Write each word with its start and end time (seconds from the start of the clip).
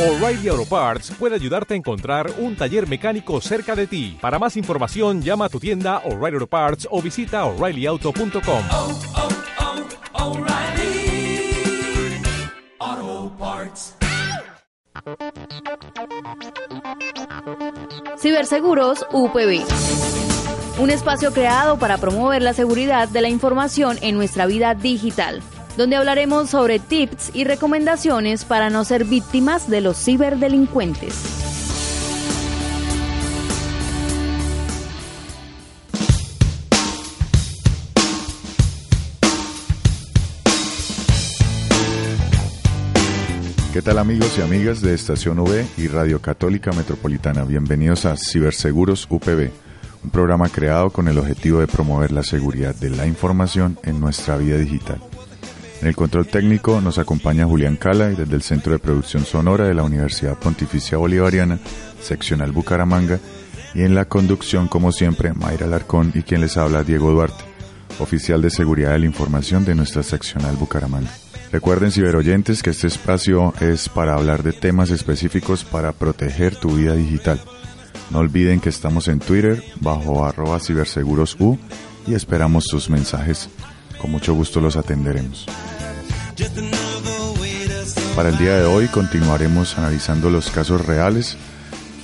O'Reilly 0.00 0.48
Auto 0.48 0.64
Parts 0.64 1.10
puede 1.18 1.34
ayudarte 1.34 1.74
a 1.74 1.76
encontrar 1.76 2.32
un 2.38 2.56
taller 2.56 2.88
mecánico 2.88 3.38
cerca 3.42 3.76
de 3.76 3.86
ti. 3.86 4.16
Para 4.18 4.38
más 4.38 4.56
información, 4.56 5.20
llama 5.20 5.44
a 5.44 5.48
tu 5.50 5.60
tienda 5.60 5.98
O'Reilly 6.06 6.36
Auto 6.36 6.46
Parts 6.46 6.88
o 6.90 7.02
visita 7.02 7.44
oreillyauto.com. 7.44 8.62
oh, 8.70 8.98
oh, 10.14 10.38
O'Reilly 10.38 11.52
Auto 12.78 13.36
Parts. 13.38 13.96
Ciberseguros 18.18 19.04
UPB. 19.12 19.66
Un 20.78 20.88
espacio 20.88 21.30
creado 21.34 21.78
para 21.78 21.98
promover 21.98 22.40
la 22.40 22.54
seguridad 22.54 23.06
de 23.06 23.20
la 23.20 23.28
información 23.28 23.98
en 24.00 24.14
nuestra 24.16 24.46
vida 24.46 24.74
digital, 24.74 25.42
donde 25.76 25.96
hablaremos 25.96 26.50
sobre 26.50 26.78
tips 26.78 27.30
y 27.34 27.44
recomendaciones 27.44 28.44
para 28.44 28.70
no 28.70 28.84
ser 28.84 29.04
víctimas 29.04 29.68
de 29.68 29.80
los 29.80 29.96
ciberdelincuentes. 29.96 31.40
¿Qué 43.72 43.82
tal 43.82 43.98
amigos 43.98 44.36
y 44.36 44.42
amigas 44.42 44.82
de 44.82 44.92
Estación 44.92 45.38
UV 45.38 45.64
y 45.78 45.86
Radio 45.86 46.20
Católica 46.20 46.72
Metropolitana? 46.72 47.44
Bienvenidos 47.44 48.04
a 48.04 48.16
Ciberseguros 48.16 49.06
UPB, 49.08 49.50
un 50.02 50.10
programa 50.10 50.48
creado 50.48 50.90
con 50.90 51.06
el 51.06 51.16
objetivo 51.18 51.60
de 51.60 51.68
promover 51.68 52.10
la 52.10 52.24
seguridad 52.24 52.74
de 52.74 52.90
la 52.90 53.06
información 53.06 53.78
en 53.84 54.00
nuestra 54.00 54.36
vida 54.36 54.58
digital. 54.58 55.00
En 55.80 55.88
el 55.88 55.96
control 55.96 56.26
técnico 56.26 56.80
nos 56.82 56.98
acompaña 56.98 57.46
Julián 57.46 57.76
Cala 57.76 58.12
y 58.12 58.14
desde 58.14 58.34
el 58.34 58.42
Centro 58.42 58.72
de 58.72 58.78
Producción 58.78 59.24
Sonora 59.24 59.66
de 59.66 59.72
la 59.72 59.82
Universidad 59.82 60.38
Pontificia 60.38 60.98
Bolivariana, 60.98 61.58
seccional 62.02 62.52
Bucaramanga, 62.52 63.18
y 63.74 63.82
en 63.82 63.94
la 63.94 64.04
conducción, 64.04 64.68
como 64.68 64.92
siempre, 64.92 65.32
Mayra 65.32 65.66
Larcón 65.66 66.12
y 66.14 66.22
quien 66.22 66.42
les 66.42 66.58
habla, 66.58 66.84
Diego 66.84 67.10
Duarte, 67.12 67.44
oficial 67.98 68.42
de 68.42 68.50
seguridad 68.50 68.92
de 68.92 68.98
la 68.98 69.06
información 69.06 69.64
de 69.64 69.74
nuestra 69.74 70.02
seccional 70.02 70.56
Bucaramanga. 70.56 71.10
Recuerden, 71.50 71.90
ciberoyentes, 71.90 72.62
que 72.62 72.70
este 72.70 72.86
espacio 72.86 73.54
es 73.60 73.88
para 73.88 74.14
hablar 74.14 74.42
de 74.42 74.52
temas 74.52 74.90
específicos 74.90 75.64
para 75.64 75.92
proteger 75.92 76.56
tu 76.56 76.76
vida 76.76 76.94
digital. 76.94 77.40
No 78.10 78.18
olviden 78.18 78.60
que 78.60 78.68
estamos 78.68 79.08
en 79.08 79.18
Twitter 79.18 79.62
bajo 79.80 80.26
arroba 80.26 80.60
cibersegurosu 80.60 81.58
y 82.06 82.14
esperamos 82.14 82.64
sus 82.66 82.90
mensajes. 82.90 83.48
Con 83.98 84.10
mucho 84.10 84.34
gusto 84.34 84.60
los 84.60 84.76
atenderemos. 84.76 85.46
Para 88.16 88.28
el 88.30 88.38
día 88.38 88.56
de 88.56 88.64
hoy 88.64 88.88
continuaremos 88.88 89.78
analizando 89.78 90.30
los 90.30 90.50
casos 90.50 90.84
reales 90.84 91.36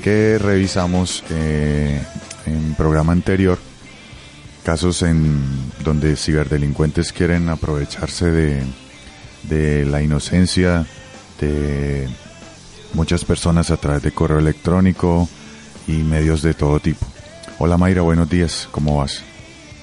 que 0.03 0.39
revisamos 0.39 1.25
eh, 1.31 2.03
en 2.47 2.75
programa 2.75 3.13
anterior. 3.13 3.59
Casos 4.65 5.03
en 5.03 5.43
donde 5.85 6.17
ciberdelincuentes 6.17 7.13
quieren 7.13 7.49
aprovecharse 7.49 8.31
de 8.31 8.63
de 9.49 9.85
la 9.85 10.03
inocencia 10.03 10.87
de 11.41 12.09
muchas 12.95 13.25
personas 13.25 13.71
a 13.71 13.77
través 13.77 14.03
de 14.03 14.13
correo 14.13 14.39
electrónico 14.39 15.29
y 15.87 15.93
medios 15.93 16.43
de 16.43 16.55
todo 16.55 16.81
tipo. 16.81 17.07
Hola 17.59 17.77
Mayra, 17.77 18.03
buenos 18.03 18.29
días, 18.29 18.69
¿cómo 18.71 18.99
vas? 18.99 19.23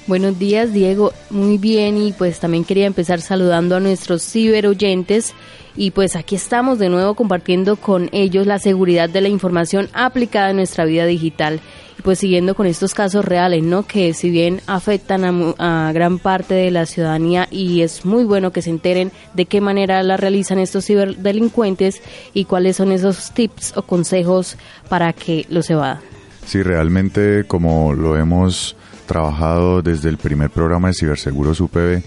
Buenos 0.06 0.38
días, 0.38 0.74
Diego. 0.74 1.14
Muy 1.30 1.58
bien, 1.58 1.98
y 1.98 2.12
pues 2.12 2.42
también 2.42 2.66
quería 2.66 2.88
empezar 2.88 3.22
saludando 3.22 3.78
a 3.78 3.80
nuestros 3.80 4.22
ciberoyentes. 4.22 5.34
Y 5.78 5.92
pues 5.92 6.18
aquí 6.18 6.36
estamos 6.36 6.78
de 6.78 6.90
nuevo 6.90 7.16
compartiendo 7.16 7.78
con 7.78 8.10
ellos 8.12 8.46
la 8.46 8.60
seguridad 8.60 9.10
de 9.10 9.22
la 9.22 9.30
información 9.30 9.88
aplicada 9.94 10.50
en 10.50 10.58
nuestra 10.58 10.84
vida 10.84 11.06
digital. 11.06 11.62
Y 11.98 12.02
pues 12.02 12.20
siguiendo 12.20 12.54
con 12.54 12.68
estos 12.68 12.94
casos 12.94 13.24
reales, 13.24 13.64
¿no? 13.64 13.88
Que 13.88 14.14
si 14.14 14.30
bien 14.30 14.60
afectan 14.68 15.56
a, 15.58 15.88
a 15.88 15.94
gran 15.94 16.20
parte 16.20 16.54
de 16.54 16.70
la 16.70 16.86
ciudadanía 16.86 17.48
y 17.50 17.82
es 17.82 18.04
muy 18.04 18.26
bueno 18.26 18.52
que 18.52 18.62
se 18.62 18.72
enteren 18.72 19.10
de 19.34 19.46
qué 19.46 19.62
manera 19.62 20.04
la 20.04 20.18
realizan 20.18 20.60
estos 20.60 20.86
ciberdelincuentes 20.86 22.02
y 22.34 22.44
cuáles 22.44 22.76
son 22.76 22.92
esos 22.92 23.32
tips 23.34 23.78
o 23.78 23.84
consejos 23.84 24.58
para 24.90 25.14
que 25.14 25.46
los 25.50 25.70
evadan. 25.70 26.02
Sí, 26.46 26.62
realmente 26.62 27.46
como 27.48 27.94
lo 27.94 28.18
hemos 28.18 28.76
trabajado 29.04 29.82
desde 29.82 30.10
el 30.10 30.18
primer 30.18 30.50
programa 30.50 30.90
de 30.90 30.94
Ciberseguros 30.94 31.60
UPB, 31.60 32.04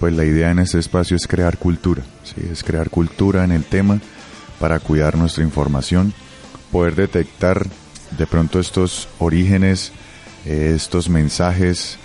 pues 0.00 0.14
la 0.14 0.24
idea 0.24 0.50
en 0.50 0.60
este 0.60 0.78
espacio 0.78 1.16
es 1.16 1.26
crear 1.26 1.58
cultura, 1.58 2.02
¿sí? 2.22 2.46
es 2.50 2.62
crear 2.62 2.90
cultura 2.90 3.44
en 3.44 3.52
el 3.52 3.64
tema 3.64 4.00
para 4.58 4.78
cuidar 4.80 5.16
nuestra 5.16 5.44
información, 5.44 6.12
poder 6.70 6.94
detectar 6.94 7.66
de 8.16 8.26
pronto 8.26 8.60
estos 8.60 9.08
orígenes, 9.18 9.92
eh, 10.44 10.72
estos 10.74 11.08
mensajes, 11.08 11.98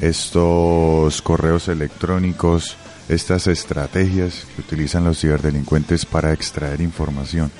estos 0.00 1.22
correos 1.22 1.68
electrónicos, 1.68 2.76
estas 3.08 3.46
estrategias 3.48 4.46
que 4.54 4.62
utilizan 4.62 5.04
los 5.04 5.20
ciberdelincuentes 5.20 6.06
para 6.06 6.32
extraer 6.32 6.80
información. 6.80 7.50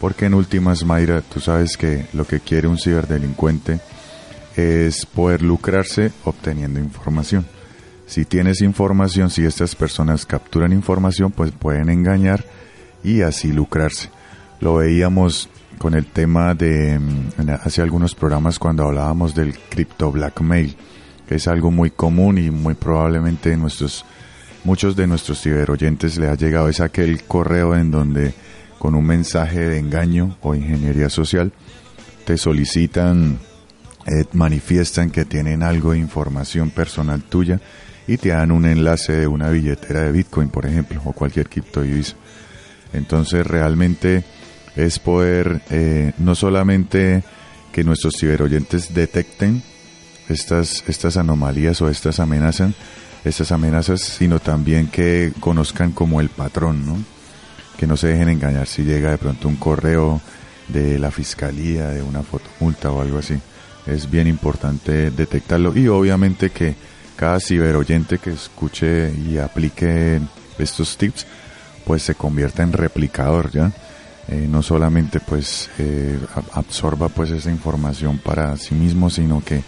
Porque 0.00 0.26
en 0.26 0.34
últimas, 0.34 0.84
Mayra, 0.84 1.22
tú 1.22 1.40
sabes 1.40 1.76
que 1.76 2.06
lo 2.12 2.26
que 2.26 2.40
quiere 2.40 2.68
un 2.68 2.78
ciberdelincuente 2.78 3.80
es 4.56 5.06
poder 5.06 5.42
lucrarse 5.42 6.12
obteniendo 6.24 6.80
información. 6.80 7.46
Si 8.06 8.24
tienes 8.24 8.60
información, 8.60 9.30
si 9.30 9.44
estas 9.44 9.74
personas 9.74 10.26
capturan 10.26 10.72
información, 10.72 11.32
pues 11.32 11.50
pueden 11.52 11.88
engañar 11.88 12.44
y 13.02 13.22
así 13.22 13.52
lucrarse. 13.52 14.10
Lo 14.60 14.76
veíamos 14.76 15.48
con 15.78 15.94
el 15.94 16.06
tema 16.06 16.54
de 16.54 17.00
hace 17.64 17.82
algunos 17.82 18.14
programas 18.14 18.58
cuando 18.58 18.84
hablábamos 18.84 19.34
del 19.34 19.58
cripto 19.58 20.12
blackmail, 20.12 20.76
que 21.26 21.36
es 21.36 21.48
algo 21.48 21.70
muy 21.70 21.90
común 21.90 22.38
y 22.38 22.50
muy 22.50 22.74
probablemente 22.74 23.56
nuestros 23.56 24.04
muchos 24.64 24.94
de 24.94 25.06
nuestros 25.06 25.40
ciberoyentes 25.40 26.18
le 26.18 26.28
ha 26.28 26.34
llegado 26.34 26.68
es 26.68 26.80
aquel 26.80 27.24
correo 27.24 27.74
en 27.74 27.90
donde 27.90 28.34
con 28.78 28.94
un 28.94 29.06
mensaje 29.06 29.68
de 29.68 29.78
engaño 29.78 30.36
o 30.40 30.54
ingeniería 30.54 31.08
social 31.08 31.52
te 32.24 32.36
solicitan 32.36 33.38
eh, 34.06 34.24
manifiestan 34.32 35.10
que 35.10 35.24
tienen 35.24 35.62
algo 35.62 35.92
de 35.92 35.98
información 35.98 36.70
personal 36.70 37.22
tuya 37.22 37.60
y 38.06 38.16
te 38.16 38.30
dan 38.30 38.50
un 38.50 38.66
enlace 38.66 39.12
de 39.12 39.26
una 39.26 39.48
billetera 39.50 40.00
de 40.02 40.12
Bitcoin, 40.12 40.48
por 40.48 40.66
ejemplo, 40.66 41.00
o 41.04 41.12
cualquier 41.12 41.48
criptodivisa. 41.48 42.16
Entonces 42.92 43.46
realmente 43.46 44.24
es 44.76 44.98
poder 44.98 45.62
eh, 45.70 46.12
no 46.18 46.34
solamente 46.34 47.22
que 47.72 47.84
nuestros 47.84 48.14
ciberoyentes 48.18 48.92
detecten 48.92 49.62
estas, 50.28 50.84
estas 50.88 51.16
anomalías 51.16 51.80
o 51.80 51.88
estas 51.88 52.20
amenazas, 52.20 52.72
estas 53.24 53.52
amenazas, 53.52 54.00
sino 54.00 54.40
también 54.40 54.88
que 54.88 55.32
conozcan 55.40 55.92
como 55.92 56.20
el 56.20 56.28
patrón, 56.28 56.86
¿no? 56.86 56.96
Que 57.78 57.86
no 57.86 57.96
se 57.96 58.08
dejen 58.08 58.28
engañar 58.28 58.66
si 58.66 58.82
llega 58.82 59.10
de 59.10 59.18
pronto 59.18 59.48
un 59.48 59.56
correo 59.56 60.20
de 60.68 60.98
la 60.98 61.10
fiscalía, 61.10 61.88
de 61.88 62.02
una 62.02 62.22
fotomulta 62.22 62.90
o 62.90 63.00
algo 63.00 63.18
así. 63.18 63.38
Es 63.86 64.10
bien 64.10 64.28
importante 64.28 65.10
detectarlo 65.10 65.76
y 65.76 65.88
obviamente 65.88 66.50
que 66.50 66.74
cada 67.16 67.40
ciberoyente 67.40 68.18
que 68.18 68.30
escuche 68.30 69.12
y 69.12 69.38
aplique 69.38 70.20
estos 70.58 70.96
tips, 70.96 71.26
pues 71.84 72.02
se 72.02 72.14
convierta 72.14 72.62
en 72.62 72.72
replicador, 72.72 73.50
¿ya? 73.50 73.72
Eh, 74.28 74.46
no 74.48 74.62
solamente 74.62 75.18
pues 75.18 75.68
eh, 75.78 76.16
absorba 76.52 77.08
pues 77.08 77.30
esa 77.30 77.50
información 77.50 78.18
para 78.18 78.56
sí 78.56 78.74
mismo, 78.74 79.10
sino 79.10 79.42
que 79.44 79.62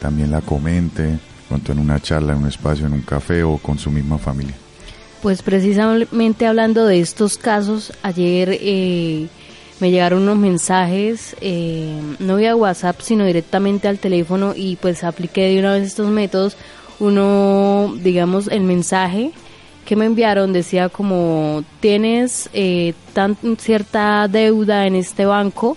también 0.00 0.32
la 0.32 0.40
comente, 0.40 1.18
pronto 1.48 1.72
en 1.72 1.78
una 1.78 2.00
charla, 2.00 2.32
en 2.32 2.40
un 2.40 2.48
espacio, 2.48 2.86
en 2.86 2.92
un 2.92 3.02
café 3.02 3.44
o 3.44 3.58
con 3.58 3.78
su 3.78 3.90
misma 3.90 4.18
familia. 4.18 4.54
Pues 5.22 5.42
precisamente 5.42 6.46
hablando 6.46 6.86
de 6.86 7.00
estos 7.00 7.38
casos, 7.38 7.92
ayer 8.02 8.56
eh, 8.60 9.28
me 9.80 9.90
llegaron 9.90 10.22
unos 10.22 10.36
mensajes, 10.36 11.36
eh, 11.40 11.98
no 12.18 12.36
vía 12.36 12.54
WhatsApp, 12.54 13.00
sino 13.00 13.24
directamente 13.24 13.88
al 13.88 13.98
teléfono 13.98 14.52
y 14.54 14.76
pues 14.76 15.04
apliqué 15.04 15.48
de 15.48 15.58
una 15.58 15.72
vez 15.72 15.86
estos 15.86 16.08
métodos. 16.08 16.56
Uno, 16.98 17.94
digamos, 18.02 18.48
el 18.48 18.60
mensaje 18.62 19.32
que 19.86 19.96
me 19.96 20.04
enviaron 20.04 20.52
decía 20.52 20.88
como 20.88 21.64
tienes 21.80 22.50
eh, 22.52 22.92
tan 23.14 23.36
cierta 23.58 24.28
deuda 24.28 24.86
en 24.86 24.94
este 24.94 25.24
banco 25.24 25.76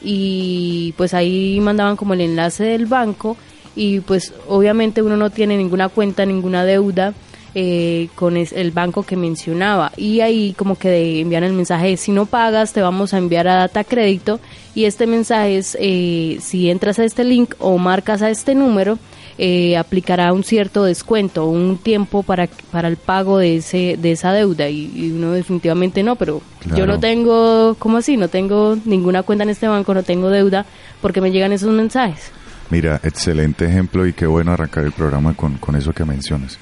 y 0.00 0.94
pues 0.96 1.12
ahí 1.12 1.58
mandaban 1.60 1.96
como 1.96 2.14
el 2.14 2.20
enlace 2.20 2.64
del 2.64 2.86
banco 2.86 3.36
y 3.74 4.00
pues 4.00 4.32
obviamente 4.48 5.02
uno 5.02 5.16
no 5.16 5.30
tiene 5.30 5.56
ninguna 5.56 5.88
cuenta, 5.88 6.24
ninguna 6.24 6.64
deuda 6.64 7.12
eh, 7.54 8.08
con 8.14 8.36
el 8.36 8.70
banco 8.70 9.02
que 9.02 9.16
mencionaba 9.16 9.92
y 9.96 10.20
ahí 10.20 10.54
como 10.56 10.76
que 10.76 11.20
envían 11.20 11.44
el 11.44 11.52
mensaje 11.52 11.96
si 11.96 12.10
no 12.10 12.26
pagas 12.26 12.72
te 12.72 12.80
vamos 12.80 13.12
a 13.12 13.18
enviar 13.18 13.46
a 13.46 13.56
data 13.56 13.84
crédito 13.84 14.40
y 14.74 14.84
este 14.84 15.06
mensaje 15.06 15.58
es 15.58 15.76
eh, 15.78 16.38
si 16.40 16.70
entras 16.70 16.98
a 16.98 17.04
este 17.04 17.24
link 17.24 17.54
o 17.58 17.76
marcas 17.78 18.22
a 18.22 18.30
este 18.30 18.54
número 18.54 18.98
eh, 19.38 19.76
aplicará 19.76 20.32
un 20.32 20.44
cierto 20.44 20.84
descuento, 20.84 21.46
un 21.46 21.78
tiempo 21.78 22.22
para, 22.22 22.48
para 22.70 22.88
el 22.88 22.96
pago 22.96 23.38
de, 23.38 23.56
ese, 23.56 23.96
de 24.00 24.12
esa 24.12 24.32
deuda 24.32 24.68
y, 24.68 24.92
y 24.94 25.10
uno 25.10 25.32
definitivamente 25.32 26.02
no, 26.02 26.16
pero 26.16 26.42
yo 26.76 26.86
no 26.86 27.00
tengo, 27.00 27.74
¿cómo 27.78 27.96
así? 27.98 28.16
No 28.16 28.28
tengo 28.28 28.76
ninguna 28.84 29.22
cuenta 29.22 29.44
en 29.44 29.50
este 29.50 29.68
banco, 29.68 29.94
no 29.94 30.02
tengo 30.02 30.28
deuda 30.28 30.66
porque 31.00 31.20
me 31.20 31.32
llegan 31.32 31.52
esos 31.52 31.72
mensajes. 31.72 32.30
Mira, 32.70 33.00
excelente 33.02 33.66
ejemplo 33.66 34.06
y 34.06 34.12
qué 34.12 34.26
bueno 34.26 34.52
arrancar 34.52 34.84
el 34.84 34.92
programa 34.92 35.34
con, 35.34 35.56
con 35.58 35.76
eso 35.76 35.92
que 35.92 36.04
mencionas. 36.04 36.58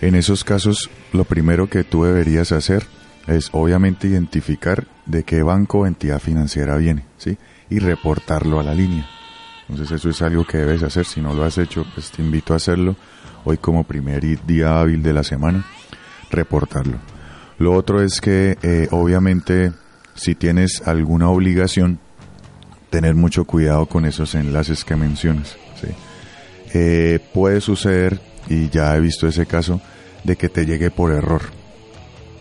En 0.00 0.14
esos 0.14 0.44
casos, 0.44 0.90
lo 1.12 1.24
primero 1.24 1.68
que 1.68 1.84
tú 1.84 2.04
deberías 2.04 2.52
hacer 2.52 2.86
es 3.26 3.48
obviamente 3.52 4.08
identificar 4.08 4.86
de 5.06 5.24
qué 5.24 5.42
banco 5.42 5.80
o 5.80 5.86
entidad 5.86 6.18
financiera 6.18 6.76
viene, 6.76 7.04
¿sí? 7.16 7.38
Y 7.70 7.78
reportarlo 7.78 8.60
a 8.60 8.62
la 8.62 8.74
línea. 8.74 9.08
Entonces 9.68 9.92
eso 9.98 10.10
es 10.10 10.20
algo 10.20 10.44
que 10.46 10.58
debes 10.58 10.82
hacer. 10.82 11.06
Si 11.06 11.20
no 11.20 11.32
lo 11.32 11.44
has 11.44 11.56
hecho, 11.56 11.86
pues 11.94 12.10
te 12.10 12.22
invito 12.22 12.52
a 12.52 12.56
hacerlo. 12.56 12.96
Hoy 13.44 13.56
como 13.56 13.84
primer 13.84 14.22
día 14.46 14.78
hábil 14.80 15.02
de 15.02 15.12
la 15.12 15.22
semana, 15.22 15.64
reportarlo. 16.30 16.98
Lo 17.58 17.72
otro 17.72 18.02
es 18.02 18.20
que 18.20 18.58
eh, 18.62 18.88
obviamente 18.90 19.72
si 20.14 20.34
tienes 20.34 20.82
alguna 20.86 21.28
obligación, 21.28 21.98
tener 22.90 23.14
mucho 23.14 23.44
cuidado 23.44 23.86
con 23.86 24.04
esos 24.04 24.34
enlaces 24.34 24.84
que 24.84 24.96
mencionas. 24.96 25.56
¿sí? 25.80 25.88
Eh, 26.72 27.18
puede 27.32 27.60
suceder, 27.60 28.20
y 28.48 28.68
ya 28.68 28.96
he 28.96 29.00
visto 29.00 29.26
ese 29.26 29.46
caso, 29.46 29.80
de 30.22 30.36
que 30.36 30.48
te 30.48 30.64
llegue 30.64 30.90
por 30.90 31.12
error. 31.12 31.42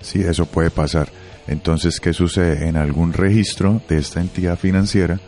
Sí, 0.01 0.21
eso 0.21 0.45
puede 0.45 0.69
pasar. 0.69 1.09
Entonces, 1.47 1.99
¿qué 1.99 2.13
sucede? 2.13 2.67
En 2.67 2.77
algún 2.77 3.13
registro 3.13 3.81
de 3.87 3.97
esta 3.97 4.21
entidad 4.21 4.57
financiera 4.57 5.19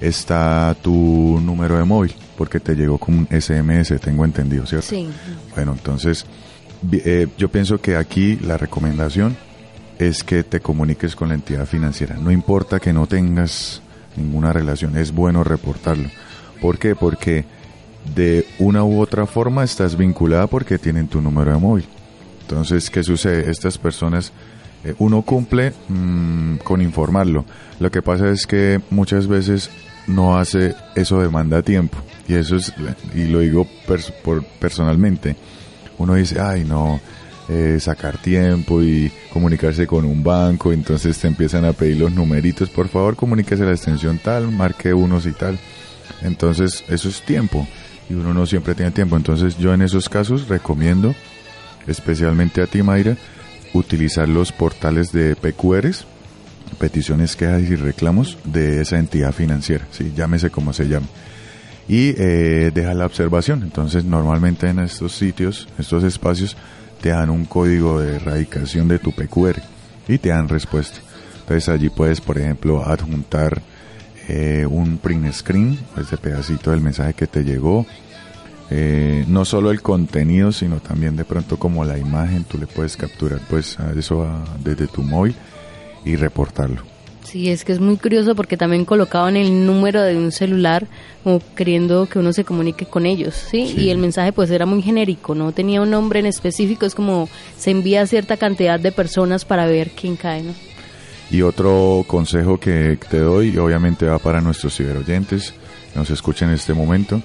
está 0.00 0.74
tu 0.80 1.40
número 1.42 1.78
de 1.78 1.84
móvil, 1.84 2.14
porque 2.36 2.60
te 2.60 2.74
llegó 2.74 2.98
con 2.98 3.14
un 3.18 3.28
SMS, 3.28 4.00
tengo 4.00 4.24
entendido, 4.24 4.66
¿cierto? 4.66 4.88
Sí. 4.88 5.08
Bueno, 5.54 5.72
entonces 5.72 6.26
eh, 6.92 7.28
yo 7.38 7.48
pienso 7.48 7.80
que 7.80 7.96
aquí 7.96 8.36
la 8.36 8.56
recomendación 8.56 9.36
es 9.98 10.22
que 10.22 10.42
te 10.42 10.60
comuniques 10.60 11.16
con 11.16 11.28
la 11.28 11.34
entidad 11.34 11.66
financiera. 11.66 12.16
No 12.16 12.30
importa 12.30 12.80
que 12.80 12.92
no 12.92 13.06
tengas 13.06 13.82
ninguna 14.16 14.52
relación, 14.52 14.96
es 14.96 15.12
bueno 15.12 15.44
reportarlo. 15.44 16.08
¿Por 16.60 16.78
qué? 16.78 16.94
Porque 16.94 17.44
de 18.14 18.46
una 18.58 18.84
u 18.84 19.00
otra 19.00 19.26
forma 19.26 19.64
estás 19.64 19.96
vinculada 19.96 20.46
porque 20.46 20.78
tienen 20.78 21.08
tu 21.08 21.20
número 21.20 21.52
de 21.52 21.58
móvil. 21.58 21.86
Entonces, 22.42 22.90
¿qué 22.90 23.02
sucede? 23.02 23.50
Estas 23.50 23.78
personas, 23.78 24.32
eh, 24.84 24.94
uno 24.98 25.22
cumple 25.22 25.72
mm, 25.88 26.56
con 26.56 26.82
informarlo. 26.82 27.44
Lo 27.80 27.90
que 27.90 28.02
pasa 28.02 28.30
es 28.30 28.46
que 28.46 28.80
muchas 28.90 29.26
veces 29.26 29.70
no 30.06 30.36
hace 30.36 30.74
eso 30.94 31.20
demanda 31.20 31.62
tiempo. 31.62 31.98
Y 32.28 32.34
eso 32.34 32.56
es, 32.56 32.72
y 33.14 33.24
lo 33.24 33.40
digo 33.40 33.66
por, 34.22 34.44
personalmente. 34.58 35.36
Uno 35.98 36.14
dice, 36.14 36.40
ay, 36.40 36.64
no, 36.64 37.00
eh, 37.48 37.78
sacar 37.80 38.18
tiempo 38.18 38.82
y 38.82 39.10
comunicarse 39.32 39.86
con 39.86 40.04
un 40.04 40.22
banco. 40.22 40.72
Entonces 40.72 41.18
te 41.18 41.28
empiezan 41.28 41.64
a 41.64 41.72
pedir 41.72 41.98
los 41.98 42.12
numeritos. 42.12 42.68
Por 42.68 42.88
favor, 42.88 43.16
comuníquese 43.16 43.64
la 43.64 43.72
extensión 43.72 44.18
tal, 44.22 44.50
marque 44.50 44.92
unos 44.92 45.24
y 45.26 45.32
tal. 45.32 45.58
Entonces, 46.22 46.84
eso 46.88 47.08
es 47.08 47.22
tiempo. 47.22 47.66
Y 48.08 48.14
uno 48.14 48.34
no 48.34 48.46
siempre 48.46 48.74
tiene 48.74 48.90
tiempo. 48.90 49.16
Entonces, 49.16 49.56
yo 49.58 49.72
en 49.72 49.82
esos 49.82 50.08
casos 50.08 50.48
recomiendo 50.48 51.14
especialmente 51.86 52.62
a 52.62 52.66
ti, 52.66 52.82
Mayra, 52.82 53.16
utilizar 53.72 54.28
los 54.28 54.52
portales 54.52 55.12
de 55.12 55.36
PQRs, 55.36 56.06
peticiones, 56.78 57.36
quejas 57.36 57.62
y 57.62 57.76
reclamos 57.76 58.38
de 58.44 58.80
esa 58.80 58.98
entidad 58.98 59.32
financiera, 59.32 59.86
¿sí? 59.90 60.12
llámese 60.16 60.50
como 60.50 60.72
se 60.72 60.88
llame. 60.88 61.06
Y 61.86 62.14
eh, 62.16 62.70
deja 62.74 62.94
la 62.94 63.06
observación. 63.06 63.62
Entonces, 63.62 64.04
normalmente 64.04 64.68
en 64.68 64.78
estos 64.78 65.12
sitios, 65.12 65.68
estos 65.78 66.02
espacios, 66.04 66.56
te 67.02 67.10
dan 67.10 67.28
un 67.28 67.44
código 67.44 68.00
de 68.00 68.16
erradicación 68.16 68.88
de 68.88 68.98
tu 68.98 69.12
PQR 69.12 69.60
y 70.08 70.16
te 70.18 70.30
dan 70.30 70.48
respuesta. 70.48 71.00
Entonces, 71.40 71.68
allí 71.68 71.90
puedes, 71.90 72.22
por 72.22 72.38
ejemplo, 72.38 72.82
adjuntar 72.82 73.60
eh, 74.28 74.66
un 74.68 74.98
print 74.98 75.32
screen, 75.32 75.78
ese 76.00 76.16
pedacito 76.16 76.70
del 76.70 76.80
mensaje 76.80 77.14
que 77.14 77.26
te 77.26 77.42
llegó, 77.44 77.86
eh, 78.70 79.24
no 79.28 79.44
solo 79.44 79.70
el 79.70 79.82
contenido, 79.82 80.50
sino 80.52 80.76
también 80.80 81.16
de 81.16 81.24
pronto 81.24 81.58
como 81.58 81.84
la 81.84 81.98
imagen, 81.98 82.44
tú 82.44 82.58
le 82.58 82.66
puedes 82.66 82.96
capturar 82.96 83.40
pues 83.48 83.78
a 83.78 83.92
eso 83.92 84.22
a- 84.24 84.44
desde 84.62 84.86
tu 84.86 85.02
móvil 85.02 85.34
y 86.04 86.16
reportarlo. 86.16 86.82
Sí, 87.24 87.48
es 87.48 87.64
que 87.64 87.72
es 87.72 87.80
muy 87.80 87.96
curioso 87.96 88.34
porque 88.34 88.56
también 88.56 88.84
colocaban 88.84 89.36
el 89.36 89.66
número 89.66 90.02
de 90.02 90.16
un 90.16 90.30
celular 90.30 90.86
como 91.24 91.40
queriendo 91.56 92.06
que 92.06 92.18
uno 92.18 92.32
se 92.32 92.44
comunique 92.44 92.84
con 92.86 93.06
ellos, 93.06 93.34
¿sí? 93.34 93.66
Sí. 93.66 93.80
Y 93.82 93.90
el 93.90 93.98
mensaje 93.98 94.32
pues 94.32 94.50
era 94.50 94.66
muy 94.66 94.82
genérico, 94.82 95.34
no 95.34 95.50
tenía 95.52 95.80
un 95.80 95.90
nombre 95.90 96.20
en 96.20 96.26
específico, 96.26 96.84
es 96.86 96.94
como 96.94 97.28
se 97.58 97.70
envía 97.70 98.02
a 98.02 98.06
cierta 98.06 98.36
cantidad 98.36 98.78
de 98.78 98.92
personas 98.92 99.44
para 99.44 99.66
ver 99.66 99.90
quién 99.90 100.16
cae, 100.16 100.42
¿no? 100.42 100.52
Y 101.30 101.42
otro 101.42 102.04
consejo 102.06 102.58
que 102.60 102.98
te 103.08 103.18
doy, 103.18 103.56
obviamente 103.58 104.06
va 104.06 104.18
para 104.18 104.40
nuestros 104.40 104.76
ciberoyentes 104.76 105.54
que 105.92 105.98
nos 105.98 106.10
escuchan 106.10 106.50
en 106.50 106.56
este 106.56 106.74
momento, 106.74 107.22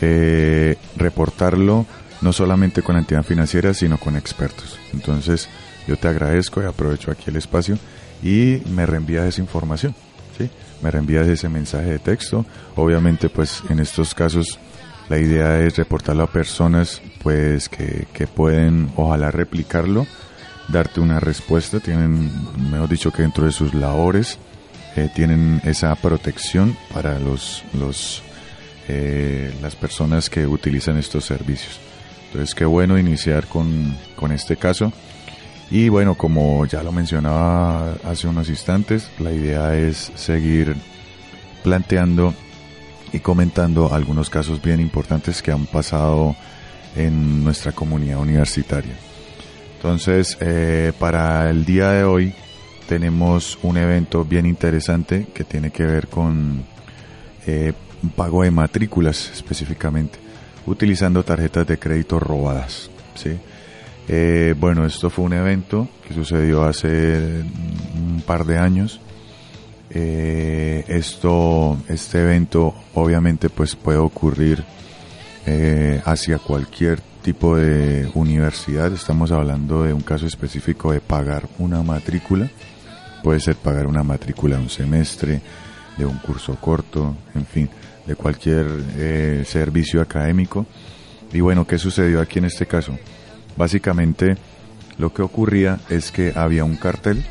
eh, 0.00 0.76
reportarlo 0.96 1.86
no 2.20 2.32
solamente 2.32 2.82
con 2.82 2.94
la 2.94 3.00
entidad 3.00 3.24
financiera, 3.24 3.74
sino 3.74 3.98
con 3.98 4.16
expertos. 4.16 4.78
Entonces, 4.92 5.48
yo 5.86 5.96
te 5.96 6.08
agradezco 6.08 6.62
y 6.62 6.66
aprovecho 6.66 7.10
aquí 7.10 7.24
el 7.30 7.36
espacio 7.36 7.78
y 8.22 8.62
me 8.70 8.86
reenvías 8.86 9.26
esa 9.26 9.40
información, 9.40 9.94
¿sí? 10.38 10.48
Me 10.82 10.90
reenvías 10.90 11.26
ese 11.26 11.48
mensaje 11.48 11.90
de 11.90 11.98
texto. 11.98 12.46
Obviamente, 12.76 13.28
pues 13.28 13.62
en 13.68 13.80
estos 13.80 14.14
casos 14.14 14.58
la 15.08 15.18
idea 15.18 15.60
es 15.60 15.76
reportarlo 15.76 16.22
a 16.22 16.30
personas 16.30 17.02
pues 17.22 17.68
que, 17.68 18.06
que 18.12 18.26
pueden 18.26 18.92
ojalá 18.96 19.30
replicarlo, 19.30 20.06
darte 20.72 21.00
una 21.00 21.20
respuesta, 21.20 21.78
tienen, 21.78 22.30
mejor 22.70 22.88
dicho, 22.88 23.12
que 23.12 23.22
dentro 23.22 23.44
de 23.44 23.52
sus 23.52 23.74
labores 23.74 24.38
eh, 24.96 25.08
tienen 25.14 25.60
esa 25.64 25.94
protección 25.94 26.76
para 26.92 27.18
los, 27.18 27.62
los 27.74 28.22
eh, 28.88 29.54
las 29.62 29.76
personas 29.76 30.28
que 30.28 30.46
utilizan 30.46 30.96
estos 30.96 31.24
servicios. 31.24 31.78
Entonces, 32.26 32.54
qué 32.54 32.64
bueno 32.64 32.98
iniciar 32.98 33.46
con, 33.46 33.96
con 34.16 34.32
este 34.32 34.56
caso. 34.56 34.92
Y 35.70 35.88
bueno, 35.88 36.16
como 36.16 36.66
ya 36.66 36.82
lo 36.82 36.92
mencionaba 36.92 37.94
hace 38.04 38.26
unos 38.26 38.48
instantes, 38.48 39.10
la 39.18 39.32
idea 39.32 39.76
es 39.76 40.12
seguir 40.16 40.74
planteando 41.62 42.34
y 43.12 43.20
comentando 43.20 43.94
algunos 43.94 44.28
casos 44.30 44.60
bien 44.60 44.80
importantes 44.80 45.42
que 45.42 45.52
han 45.52 45.66
pasado 45.66 46.34
en 46.96 47.44
nuestra 47.44 47.72
comunidad 47.72 48.18
universitaria. 48.18 48.94
Entonces, 49.82 50.38
eh, 50.38 50.92
para 50.96 51.50
el 51.50 51.64
día 51.64 51.90
de 51.90 52.04
hoy 52.04 52.32
tenemos 52.88 53.58
un 53.64 53.76
evento 53.76 54.24
bien 54.24 54.46
interesante 54.46 55.26
que 55.34 55.42
tiene 55.42 55.72
que 55.72 55.82
ver 55.82 56.06
con 56.06 56.62
eh, 57.48 57.72
pago 58.14 58.44
de 58.44 58.52
matrículas 58.52 59.32
específicamente, 59.34 60.20
utilizando 60.66 61.24
tarjetas 61.24 61.66
de 61.66 61.80
crédito 61.80 62.20
robadas. 62.20 62.90
¿sí? 63.16 63.36
Eh, 64.06 64.54
bueno, 64.56 64.86
esto 64.86 65.10
fue 65.10 65.24
un 65.24 65.32
evento 65.32 65.88
que 66.06 66.14
sucedió 66.14 66.62
hace 66.62 67.42
un 67.96 68.22
par 68.24 68.44
de 68.44 68.58
años. 68.58 69.00
Esto, 69.90 71.76
este 71.88 72.22
evento 72.22 72.72
obviamente 72.94 73.50
pues 73.50 73.74
puede 73.74 73.98
ocurrir 73.98 74.62
hacia 76.04 76.38
cualquier 76.38 77.02
tipo 77.22 77.56
de 77.56 78.10
universidad. 78.14 78.92
Estamos 78.92 79.30
hablando 79.30 79.84
de 79.84 79.92
un 79.92 80.02
caso 80.02 80.26
específico 80.26 80.92
de 80.92 81.00
pagar 81.00 81.48
una 81.58 81.82
matrícula. 81.82 82.50
Puede 83.22 83.40
ser 83.40 83.54
pagar 83.54 83.86
una 83.86 84.02
matrícula 84.02 84.56
de 84.56 84.62
un 84.62 84.68
semestre, 84.68 85.40
de 85.96 86.04
un 86.04 86.18
curso 86.18 86.56
corto, 86.56 87.16
en 87.34 87.46
fin, 87.46 87.70
de 88.06 88.16
cualquier 88.16 88.66
eh, 88.96 89.44
servicio 89.46 90.02
académico. 90.02 90.66
Y 91.32 91.40
bueno, 91.40 91.66
¿qué 91.66 91.78
sucedió 91.78 92.20
aquí 92.20 92.40
en 92.40 92.46
este 92.46 92.66
caso? 92.66 92.98
Básicamente 93.56 94.36
lo 94.98 95.14
que 95.14 95.22
ocurría 95.22 95.78
es 95.88 96.10
que 96.10 96.32
había 96.34 96.64
un 96.64 96.76
cartel, 96.76 97.24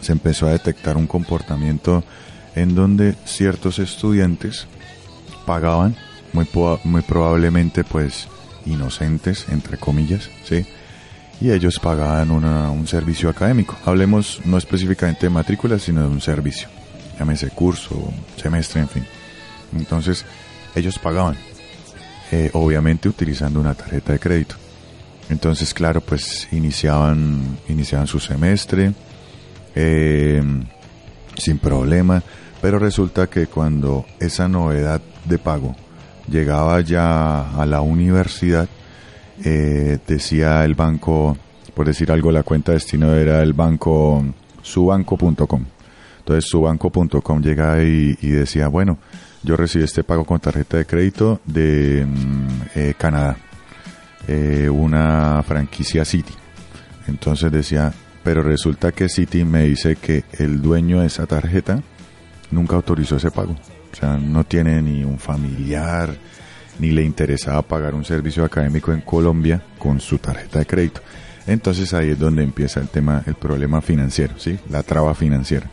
se 0.00 0.12
empezó 0.12 0.46
a 0.46 0.52
detectar 0.52 0.96
un 0.96 1.06
comportamiento 1.06 2.04
en 2.54 2.74
donde 2.74 3.14
ciertos 3.24 3.78
estudiantes 3.78 4.66
pagaban, 5.46 5.96
muy, 6.32 6.46
muy 6.84 7.02
probablemente 7.02 7.82
pues 7.84 8.28
inocentes, 8.66 9.46
entre 9.50 9.76
comillas, 9.78 10.30
¿sí? 10.44 10.66
Y 11.40 11.50
ellos 11.52 11.78
pagaban 11.78 12.30
una- 12.30 12.70
un 12.70 12.86
servicio 12.86 13.28
académico. 13.30 13.76
Hablemos 13.84 14.40
no 14.44 14.58
específicamente 14.58 15.26
de 15.26 15.30
matrícula, 15.30 15.78
sino 15.78 16.02
de 16.02 16.08
un 16.08 16.20
servicio. 16.20 16.68
Llámese 17.18 17.50
curso, 17.50 18.12
semestre, 18.36 18.80
en 18.80 18.88
fin. 18.88 19.04
Entonces, 19.76 20.24
ellos 20.74 20.98
pagaban, 20.98 21.36
eh, 22.32 22.50
obviamente 22.54 23.08
utilizando 23.08 23.60
una 23.60 23.74
tarjeta 23.74 24.12
de 24.12 24.18
crédito. 24.18 24.56
Entonces, 25.30 25.72
claro, 25.74 26.00
pues 26.00 26.48
iniciaban, 26.52 27.58
iniciaban 27.68 28.06
su 28.06 28.18
semestre 28.18 28.92
eh, 29.74 30.42
sin 31.36 31.58
problema, 31.58 32.22
pero 32.60 32.78
resulta 32.78 33.28
que 33.28 33.46
cuando 33.46 34.06
esa 34.18 34.48
novedad 34.48 35.00
de 35.24 35.38
pago 35.38 35.76
llegaba 36.30 36.80
ya 36.80 37.50
a 37.50 37.66
la 37.66 37.80
universidad, 37.80 38.68
eh, 39.44 39.98
decía 40.06 40.64
el 40.64 40.74
banco, 40.74 41.36
por 41.74 41.86
decir 41.86 42.10
algo, 42.10 42.30
la 42.32 42.42
cuenta 42.42 42.72
de 42.72 42.76
destino 42.76 43.14
era 43.14 43.42
el 43.42 43.52
banco 43.52 44.24
subanco.com. 44.62 45.64
Entonces 46.18 46.50
subanco.com 46.50 47.42
llega 47.42 47.82
y, 47.82 48.18
y 48.20 48.28
decía, 48.28 48.68
bueno, 48.68 48.98
yo 49.42 49.56
recibí 49.56 49.84
este 49.84 50.04
pago 50.04 50.24
con 50.24 50.40
tarjeta 50.40 50.76
de 50.76 50.86
crédito 50.86 51.40
de 51.44 52.04
mm, 52.04 52.48
eh, 52.74 52.94
Canadá, 52.98 53.36
eh, 54.26 54.68
una 54.68 55.42
franquicia 55.42 56.04
City. 56.04 56.34
Entonces 57.06 57.50
decía, 57.50 57.92
pero 58.22 58.42
resulta 58.42 58.92
que 58.92 59.08
City 59.08 59.44
me 59.44 59.64
dice 59.64 59.96
que 59.96 60.24
el 60.32 60.60
dueño 60.60 61.00
de 61.00 61.06
esa 61.06 61.26
tarjeta 61.26 61.82
nunca 62.50 62.76
autorizó 62.76 63.16
ese 63.16 63.30
pago. 63.30 63.56
O 63.92 63.96
sea, 63.96 64.16
no 64.16 64.44
tiene 64.44 64.80
ni 64.82 65.04
un 65.04 65.18
familiar, 65.18 66.14
ni 66.78 66.90
le 66.90 67.02
interesaba 67.02 67.62
pagar 67.62 67.94
un 67.94 68.04
servicio 68.04 68.44
académico 68.44 68.92
en 68.92 69.00
Colombia 69.00 69.62
con 69.78 70.00
su 70.00 70.18
tarjeta 70.18 70.60
de 70.60 70.66
crédito. 70.66 71.00
Entonces 71.46 71.94
ahí 71.94 72.10
es 72.10 72.18
donde 72.18 72.42
empieza 72.42 72.80
el 72.80 72.88
tema, 72.88 73.22
el 73.26 73.34
problema 73.34 73.80
financiero, 73.80 74.34
¿sí? 74.38 74.58
La 74.70 74.82
traba 74.82 75.14
financiera. 75.14 75.66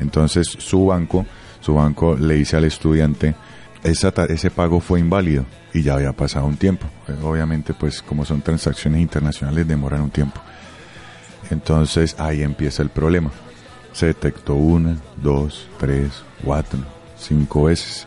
Entonces 0.00 0.46
su 0.46 0.86
banco, 0.86 1.24
su 1.60 1.74
banco 1.74 2.16
le 2.16 2.34
dice 2.34 2.56
al 2.56 2.64
estudiante, 2.64 3.34
ese 3.82 4.50
pago 4.50 4.80
fue 4.80 5.00
inválido 5.00 5.44
y 5.72 5.82
ya 5.82 5.94
había 5.94 6.12
pasado 6.12 6.46
un 6.46 6.56
tiempo. 6.56 6.86
Eh, 7.06 7.14
Obviamente, 7.22 7.74
pues 7.74 8.02
como 8.02 8.24
son 8.24 8.42
transacciones 8.42 9.00
internacionales, 9.00 9.66
demoran 9.66 10.02
un 10.02 10.10
tiempo. 10.10 10.40
Entonces 11.50 12.16
ahí 12.18 12.42
empieza 12.42 12.82
el 12.82 12.90
problema. 12.90 13.30
Se 13.92 14.06
detectó 14.06 14.54
una, 14.54 14.96
dos, 15.22 15.68
tres, 15.78 16.22
cuatro, 16.44 16.80
cinco 17.18 17.64
veces. 17.64 18.06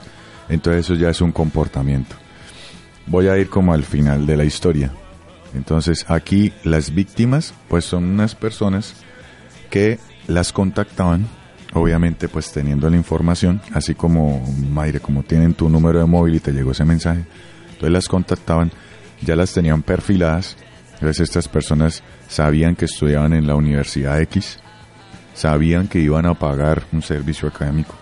Entonces 0.49 0.85
eso 0.85 0.95
ya 0.95 1.09
es 1.09 1.21
un 1.21 1.31
comportamiento. 1.31 2.15
Voy 3.07 3.27
a 3.27 3.37
ir 3.37 3.49
como 3.49 3.73
al 3.73 3.83
final 3.83 4.25
de 4.25 4.37
la 4.37 4.43
historia. 4.43 4.91
Entonces 5.53 6.05
aquí 6.07 6.53
las 6.63 6.93
víctimas 6.93 7.53
pues 7.67 7.85
son 7.85 8.05
unas 8.05 8.35
personas 8.35 8.95
que 9.69 9.99
las 10.27 10.53
contactaban, 10.53 11.27
obviamente 11.73 12.27
pues 12.27 12.51
teniendo 12.51 12.89
la 12.89 12.97
información, 12.97 13.61
así 13.73 13.95
como 13.95 14.45
Mayre, 14.69 14.99
como 14.99 15.23
tienen 15.23 15.53
tu 15.53 15.69
número 15.69 15.99
de 15.99 16.05
móvil 16.05 16.35
y 16.35 16.39
te 16.39 16.51
llegó 16.51 16.71
ese 16.71 16.85
mensaje, 16.85 17.25
entonces 17.65 17.91
las 17.91 18.07
contactaban, 18.07 18.71
ya 19.21 19.35
las 19.35 19.53
tenían 19.53 19.81
perfiladas, 19.81 20.57
entonces 20.93 21.21
estas 21.21 21.47
personas 21.47 22.03
sabían 22.27 22.75
que 22.75 22.85
estudiaban 22.85 23.33
en 23.33 23.47
la 23.47 23.55
Universidad 23.55 24.21
X, 24.21 24.59
sabían 25.33 25.87
que 25.87 25.99
iban 25.99 26.25
a 26.25 26.33
pagar 26.33 26.83
un 26.91 27.01
servicio 27.01 27.47
académico, 27.47 27.95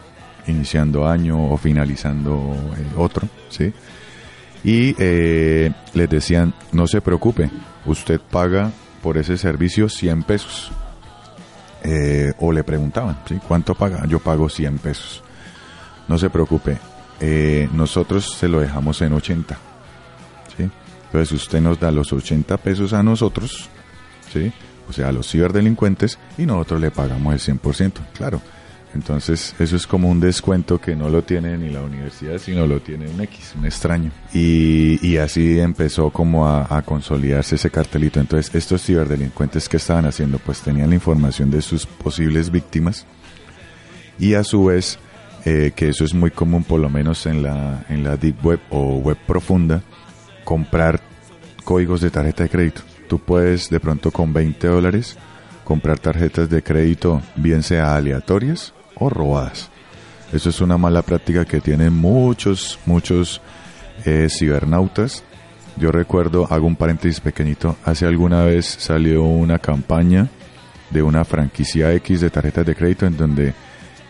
iniciando 0.50 1.08
año 1.08 1.52
o 1.52 1.58
finalizando 1.58 2.56
eh, 2.78 2.86
otro, 2.98 3.28
¿sí? 3.50 3.74
Y 4.64 4.96
eh, 5.00 5.72
les 5.94 6.10
decían, 6.10 6.54
no 6.72 6.88
se 6.88 7.02
preocupe, 7.02 7.50
usted 7.86 8.20
paga 8.20 8.72
por 9.02 9.18
ese 9.18 9.38
servicio 9.38 9.88
100 9.90 10.24
pesos. 10.24 10.72
Eh, 11.82 12.34
o 12.40 12.52
le 12.52 12.64
preguntaban, 12.66 13.20
¿sí? 13.26 13.40
¿cuánto 13.48 13.74
paga? 13.74 14.06
Yo 14.06 14.20
pago 14.20 14.50
100 14.50 14.80
pesos. 14.80 15.24
No 16.10 16.18
se 16.18 16.30
preocupe, 16.30 16.78
eh, 17.22 17.70
nosotros 17.74 18.34
se 18.38 18.48
lo 18.48 18.60
dejamos 18.60 19.02
en 19.02 19.14
80. 19.14 19.58
¿sí? 20.58 20.70
Entonces 21.06 21.32
usted 21.32 21.62
nos 21.62 21.80
da 21.80 21.92
los 21.92 22.12
80 22.12 22.58
pesos 22.58 22.94
a 22.94 23.04
nosotros, 23.04 23.70
¿sí? 24.32 24.52
o 24.90 24.94
sea, 24.94 25.10
a 25.10 25.12
los 25.12 25.30
ciberdelincuentes, 25.30 26.20
y 26.38 26.46
nosotros 26.46 26.82
le 26.82 26.92
pagamos 26.92 27.34
el 27.34 27.60
100%, 27.60 27.94
claro. 28.14 28.42
Entonces, 28.96 29.56
eso 29.60 29.76
es 29.76 29.86
como 29.86 30.10
un 30.10 30.20
descuento 30.20 30.82
que 30.82 30.96
no 30.96 31.10
lo 31.10 31.24
tiene 31.24 31.58
ni 31.58 31.70
la 31.70 31.82
universidad, 31.82 32.40
sino 32.40 32.66
lo 32.66 32.80
tiene 32.82 33.08
un 33.08 33.22
X, 33.22 33.54
un 33.58 33.66
extraño. 33.66 34.12
Y, 34.34 35.18
así 35.18 35.60
empezó 35.60 36.10
como 36.10 36.48
a, 36.48 36.76
a 36.76 36.82
consolidarse 36.82 37.56
ese 37.56 37.70
cartelito. 37.70 38.20
Entonces, 38.20 38.54
estos 38.56 38.84
ciberdelincuentes 38.84 39.70
que 39.70 39.78
estaban 39.78 40.06
haciendo, 40.06 40.40
pues 40.40 40.62
tenían 40.62 40.90
la 40.90 40.96
información 40.96 41.52
de 41.52 41.62
sus 41.62 41.86
posibles 41.86 42.50
víctimas 42.50 43.06
y 44.18 44.34
a 44.34 44.44
su 44.44 44.66
vez, 44.66 45.00
eh, 45.46 45.72
que 45.76 45.90
eso 45.90 46.04
es 46.04 46.14
muy 46.14 46.32
común 46.32 46.64
por 46.64 46.80
lo 46.80 46.90
menos 46.90 47.26
en 47.26 47.44
la, 47.44 47.86
en 47.90 48.04
la 48.04 48.18
deep 48.18 48.44
web 48.44 48.60
o 48.70 48.98
web 48.98 49.18
profunda, 49.26 49.82
comprar 50.44 51.00
códigos 51.64 52.02
de 52.02 52.10
tarjeta 52.10 52.44
de 52.44 52.50
crédito. 52.50 52.82
Tú 53.08 53.20
puedes 53.20 53.70
de 53.70 53.80
pronto 53.80 54.12
con 54.12 54.34
20 54.34 54.68
dólares 54.68 55.18
comprar 55.64 56.00
tarjetas 56.00 56.50
de 56.50 56.64
crédito, 56.64 57.22
bien 57.36 57.62
sea 57.62 57.96
aleatorias 57.96 58.74
o 59.00 59.10
robadas. 59.10 59.70
Eso 60.32 60.50
es 60.50 60.62
una 60.62 60.78
mala 60.78 61.02
práctica 61.02 61.46
que 61.46 61.60
tienen 61.60 61.94
muchos, 61.94 62.80
muchos 62.86 63.42
eh, 64.06 64.28
cibernautas. 64.30 65.24
Yo 65.78 65.92
recuerdo, 65.92 66.48
hago 66.50 66.68
un 66.68 66.76
paréntesis 66.76 67.20
pequeñito, 67.20 67.78
hace 67.86 68.06
alguna 68.06 68.44
vez 68.44 68.66
salió 68.66 69.24
una 69.24 69.60
campaña 69.60 70.28
de 70.90 71.02
una 71.02 71.24
franquicia 71.24 71.94
X 71.94 72.22
de 72.22 72.30
tarjetas 72.30 72.66
de 72.66 72.76
crédito 72.76 73.06
en 73.06 73.18
donde 73.18 73.54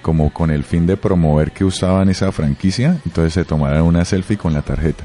como 0.02 0.32
con 0.32 0.50
el 0.50 0.64
fin 0.64 0.88
de 0.88 0.98
promover 0.98 1.52
que 1.52 1.66
usaban 1.66 2.10
esa 2.10 2.32
franquicia, 2.32 2.98
entonces 3.06 3.34
se 3.34 3.46
tomaran 3.46 3.84
una 3.84 4.06
selfie 4.06 4.38
con 4.38 4.54
la 4.54 4.62
tarjeta. 4.62 5.04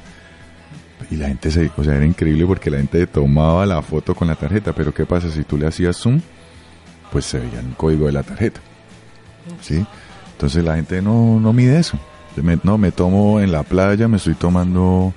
Y 1.11 1.17
la 1.17 1.29
gente 1.29 1.51
se, 1.51 1.71
o 1.77 1.85
sea, 1.85 1.97
era 1.97 2.07
increíble 2.07 2.47
porque 2.47 2.71
la 2.71 2.79
gente 2.79 3.07
tomaba 3.07 3.67
la 3.67 3.83
foto 3.83 4.15
con 4.15 4.29
la 4.29 4.37
tarjeta, 4.37 4.73
pero 4.73 4.95
¿qué 4.95 5.05
pasa 5.05 5.31
si 5.31 5.45
tú 5.45 5.59
le 5.59 5.67
hacías 5.67 5.97
zoom? 5.97 6.21
Pues 7.13 7.27
se 7.27 7.39
veía 7.39 7.61
el 7.61 7.75
código 7.77 8.07
de 8.07 8.13
la 8.13 8.23
tarjeta. 8.23 8.61
¿Sí? 9.61 9.85
Entonces 10.33 10.65
la 10.65 10.77
gente 10.77 11.01
no, 11.03 11.39
no 11.41 11.53
mide 11.53 11.79
eso. 11.79 11.99
No, 12.65 12.79
me 12.79 12.91
tomo 12.91 13.41
en 13.41 13.53
la 13.53 13.63
playa, 13.63 14.09
me 14.09 14.17
estoy 14.17 14.35
tomando 14.35 15.15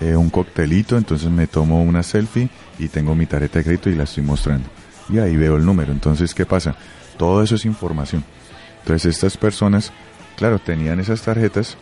eh, 0.00 0.16
un 0.16 0.30
coctelito, 0.30 0.96
entonces 0.96 1.30
me 1.30 1.46
tomo 1.46 1.82
una 1.82 2.02
selfie 2.02 2.48
y 2.78 2.88
tengo 2.88 3.14
mi 3.14 3.26
tarjeta 3.26 3.60
de 3.60 3.64
crédito 3.64 3.88
y 3.88 3.94
la 3.94 4.04
estoy 4.04 4.24
mostrando. 4.24 4.68
Y 5.08 5.18
ahí 5.18 5.36
veo 5.36 5.56
el 5.56 5.64
número. 5.64 5.92
Entonces, 5.92 6.34
¿qué 6.34 6.44
pasa? 6.44 6.74
Todo 7.16 7.42
eso 7.42 7.54
es 7.54 7.64
información. 7.64 8.24
Entonces 8.80 9.14
estas 9.14 9.36
personas, 9.36 9.92
claro, 10.36 10.58
tenían 10.58 10.98
esas 10.98 11.22
tarjetas, 11.22 11.76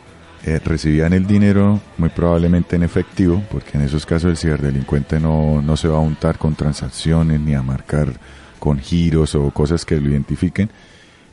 eh, 0.45 0.61
recibían 0.63 1.15
el 1.15 1.27
dinero 1.27 1.81
muy 1.97 2.11
probablemente 2.11 2.77
en 2.77 2.83
efectivo, 2.83 3.43
porque 3.51 3.79
en 3.79 3.85
esos 3.85 4.05
casos 4.05 4.31
el 4.31 4.37
ciberdelincuente 4.37 5.19
no, 5.19 5.63
no 5.63 5.77
se 5.77 5.89
va 5.89 5.97
a 5.97 6.01
untar 6.01 6.37
con 6.37 6.55
transacciones 6.55 7.41
ni 7.41 7.55
a 7.55 7.63
marcar 7.63 8.13
con 8.59 8.79
giros 8.79 9.35
o 9.35 9.51
cosas 9.51 9.87
que 9.87 9.99
lo 9.99 10.11
identifiquen, 10.11 10.71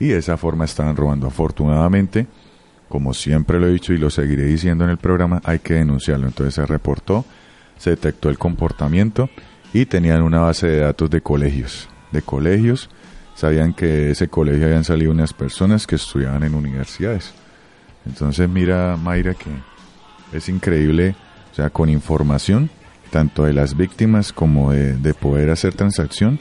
y 0.02 0.08
de 0.08 0.18
esa 0.18 0.36
forma 0.36 0.66
estaban 0.66 0.96
robando. 0.96 1.28
Afortunadamente, 1.28 2.26
como 2.90 3.14
siempre 3.14 3.60
lo 3.60 3.68
he 3.68 3.72
dicho 3.72 3.94
y 3.94 4.00
lo 4.00 4.10
seguiré 4.10 4.46
diciendo 4.46 4.84
en 4.84 4.90
el 4.90 4.98
programa, 4.98 5.42
hay 5.46 5.60
que 5.60 5.76
denunciarlo. 5.76 6.26
Entonces 6.26 6.56
se 6.56 6.66
reportó, 6.66 7.24
se 7.78 7.92
detectó 7.92 8.30
el 8.30 8.40
comportamiento 8.40 9.30
y 9.74 9.86
tenían 9.86 10.24
una 10.24 10.40
base 10.40 10.66
de 10.66 10.80
datos 10.80 11.08
de 11.12 11.22
colegios. 11.22 11.88
De 12.12 12.24
colegios, 12.24 12.90
sabían 13.36 13.74
que 13.74 13.86
de 13.86 14.12
ese 14.12 14.28
colegio 14.28 14.66
habían 14.66 14.84
salido 14.84 15.12
unas 15.12 15.34
personas 15.34 15.86
que 15.86 15.96
estudiaban 15.96 16.42
en 16.42 16.56
universidades. 16.56 17.32
Entonces 18.08 18.50
mira, 18.50 18.98
Mayra, 18.98 19.36
que 19.36 19.52
es 20.36 20.50
increíble, 20.50 21.16
o 21.52 21.56
sea, 21.56 21.70
con 21.70 21.90
información, 21.90 22.72
tanto 23.12 23.44
de 23.44 23.54
las 23.54 23.78
víctimas 23.78 24.34
como 24.34 24.72
de, 24.72 24.98
de 24.98 25.14
poder 25.14 25.52
hacer 25.52 25.76
transacción, 25.76 26.40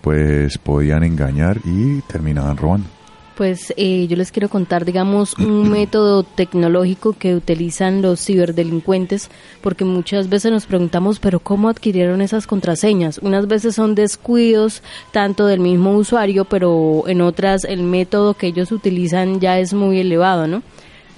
pues 0.00 0.56
podían 0.56 1.04
engañar 1.04 1.58
y 1.66 2.00
terminaban 2.02 2.56
robando. 2.56 2.93
Pues 3.36 3.74
eh, 3.76 4.06
yo 4.06 4.16
les 4.16 4.30
quiero 4.30 4.48
contar, 4.48 4.84
digamos, 4.84 5.36
un 5.38 5.68
método 5.70 6.22
tecnológico 6.22 7.14
que 7.14 7.34
utilizan 7.34 8.00
los 8.00 8.24
ciberdelincuentes, 8.24 9.28
porque 9.60 9.84
muchas 9.84 10.28
veces 10.28 10.52
nos 10.52 10.66
preguntamos, 10.66 11.18
pero 11.18 11.40
¿cómo 11.40 11.68
adquirieron 11.68 12.20
esas 12.20 12.46
contraseñas? 12.46 13.18
Unas 13.18 13.48
veces 13.48 13.74
son 13.74 13.96
descuidos 13.96 14.82
tanto 15.10 15.46
del 15.46 15.60
mismo 15.60 15.96
usuario, 15.96 16.44
pero 16.44 17.04
en 17.08 17.20
otras 17.22 17.64
el 17.64 17.82
método 17.82 18.34
que 18.34 18.46
ellos 18.46 18.70
utilizan 18.70 19.40
ya 19.40 19.58
es 19.58 19.74
muy 19.74 19.98
elevado, 19.98 20.46
¿no? 20.46 20.62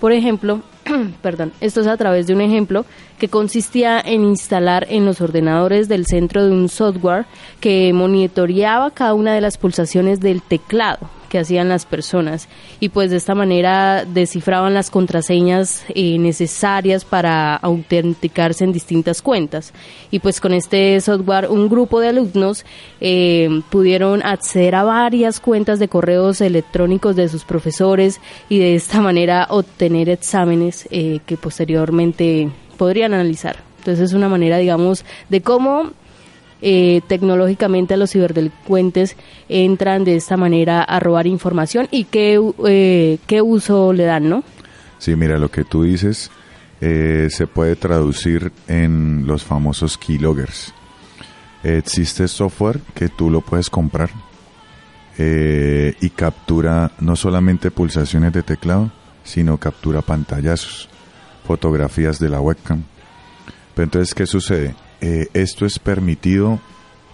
Por 0.01 0.13
ejemplo, 0.13 0.63
perdón, 1.23 1.53
esto 1.61 1.83
es 1.83 1.87
a 1.87 1.97
través 1.99 2.27
de 2.27 2.35
un 2.35 2.41
ejemplo 2.41 2.87
que 3.19 3.29
consistía 3.29 4.01
en 4.01 4.25
instalar 4.25 4.87
en 4.89 5.05
los 5.05 5.21
ordenadores 5.21 5.89
del 5.89 6.07
centro 6.07 6.45
de 6.45 6.51
un 6.51 6.71
software 6.71 7.27
que 7.61 7.93
monitoreaba 7.93 8.91
cada 8.91 9.13
una 9.13 9.35
de 9.35 9.41
las 9.43 9.59
pulsaciones 9.59 10.21
del 10.21 10.41
teclado 10.41 11.11
que 11.27 11.39
hacían 11.39 11.69
las 11.69 11.87
personas. 11.87 12.49
Y 12.81 12.89
pues 12.91 13.11
de 13.11 13.17
esta 13.17 13.35
manera 13.35 14.05
descifraban 14.05 14.75
las 14.75 14.91
contraseñas 14.91 15.85
eh, 15.89 16.19
necesarias 16.19 17.05
para 17.05 17.57
autenticarse 17.57 18.65
en 18.65 18.73
distintas 18.73 19.23
cuentas. 19.23 19.73
Y 20.11 20.21
pues 20.21 20.41
con 20.41 20.53
este 20.53 21.01
software 21.01 21.49
un 21.49 21.69
grupo 21.69 22.01
de 22.01 22.09
alumnos 22.09 22.65
eh, 23.01 23.49
pudieron 23.71 24.25
acceder 24.25 24.75
a 24.75 24.85
varias 24.85 25.41
cuentas 25.41 25.79
de 25.79 25.89
correos 25.89 26.41
electrónicos 26.41 27.17
de 27.17 27.29
sus 27.29 27.45
profesores 27.45 28.21
y 28.49 28.59
de 28.59 28.75
esta 28.75 29.01
manera 29.01 29.47
obtener 29.51 30.09
exámenes 30.09 30.89
eh, 30.91 31.21
que 31.27 31.37
posteriormente 31.37 32.51
podrían 32.77 33.15
analizar. 33.15 33.57
Entonces 33.79 34.11
es 34.11 34.15
una 34.15 34.29
manera 34.29 34.59
digamos 34.59 35.05
de 35.29 35.41
cómo 35.43 35.93
eh, 36.63 37.01
tecnológicamente 37.07 37.97
los 37.97 38.13
ciberdelincuentes 38.13 39.17
entran 39.49 40.05
de 40.05 40.17
esta 40.17 40.37
manera 40.37 40.83
a 40.83 41.01
robar 41.01 41.27
información 41.27 41.89
y 41.91 42.05
qué, 42.05 42.41
eh, 42.67 43.19
qué 43.27 43.43
uso 43.43 43.93
le 43.93 44.05
dan, 44.05 44.29
¿no? 44.29 44.45
Sí, 44.99 45.15
mira, 45.17 45.39
lo 45.39 45.51
que 45.51 45.65
tú 45.65 45.83
dices 45.83 46.31
eh, 46.81 47.29
se 47.31 47.47
puede 47.47 47.77
traducir 47.77 48.53
en 48.69 49.27
los 49.27 49.45
famosos 49.45 49.97
keyloggers. 49.97 50.75
Existe 51.63 52.29
software 52.29 52.81
que 52.95 53.09
tú 53.09 53.31
lo 53.31 53.41
puedes 53.41 53.71
comprar 53.71 54.11
eh, 55.19 55.95
y 56.01 56.11
captura 56.11 56.93
no 57.01 57.17
solamente 57.17 57.71
pulsaciones 57.71 58.33
de 58.33 58.43
teclado, 58.43 58.93
sino 59.25 59.59
captura 59.59 60.03
pantallazos, 60.03 60.89
fotografías 61.47 62.19
de 62.19 62.29
la 62.29 62.41
webcam. 62.41 62.83
Pero 63.75 63.85
entonces, 63.85 64.15
¿qué 64.15 64.27
sucede? 64.27 64.75
Eh, 65.01 65.29
esto 65.35 65.67
es 65.67 65.79
permitido 65.79 66.61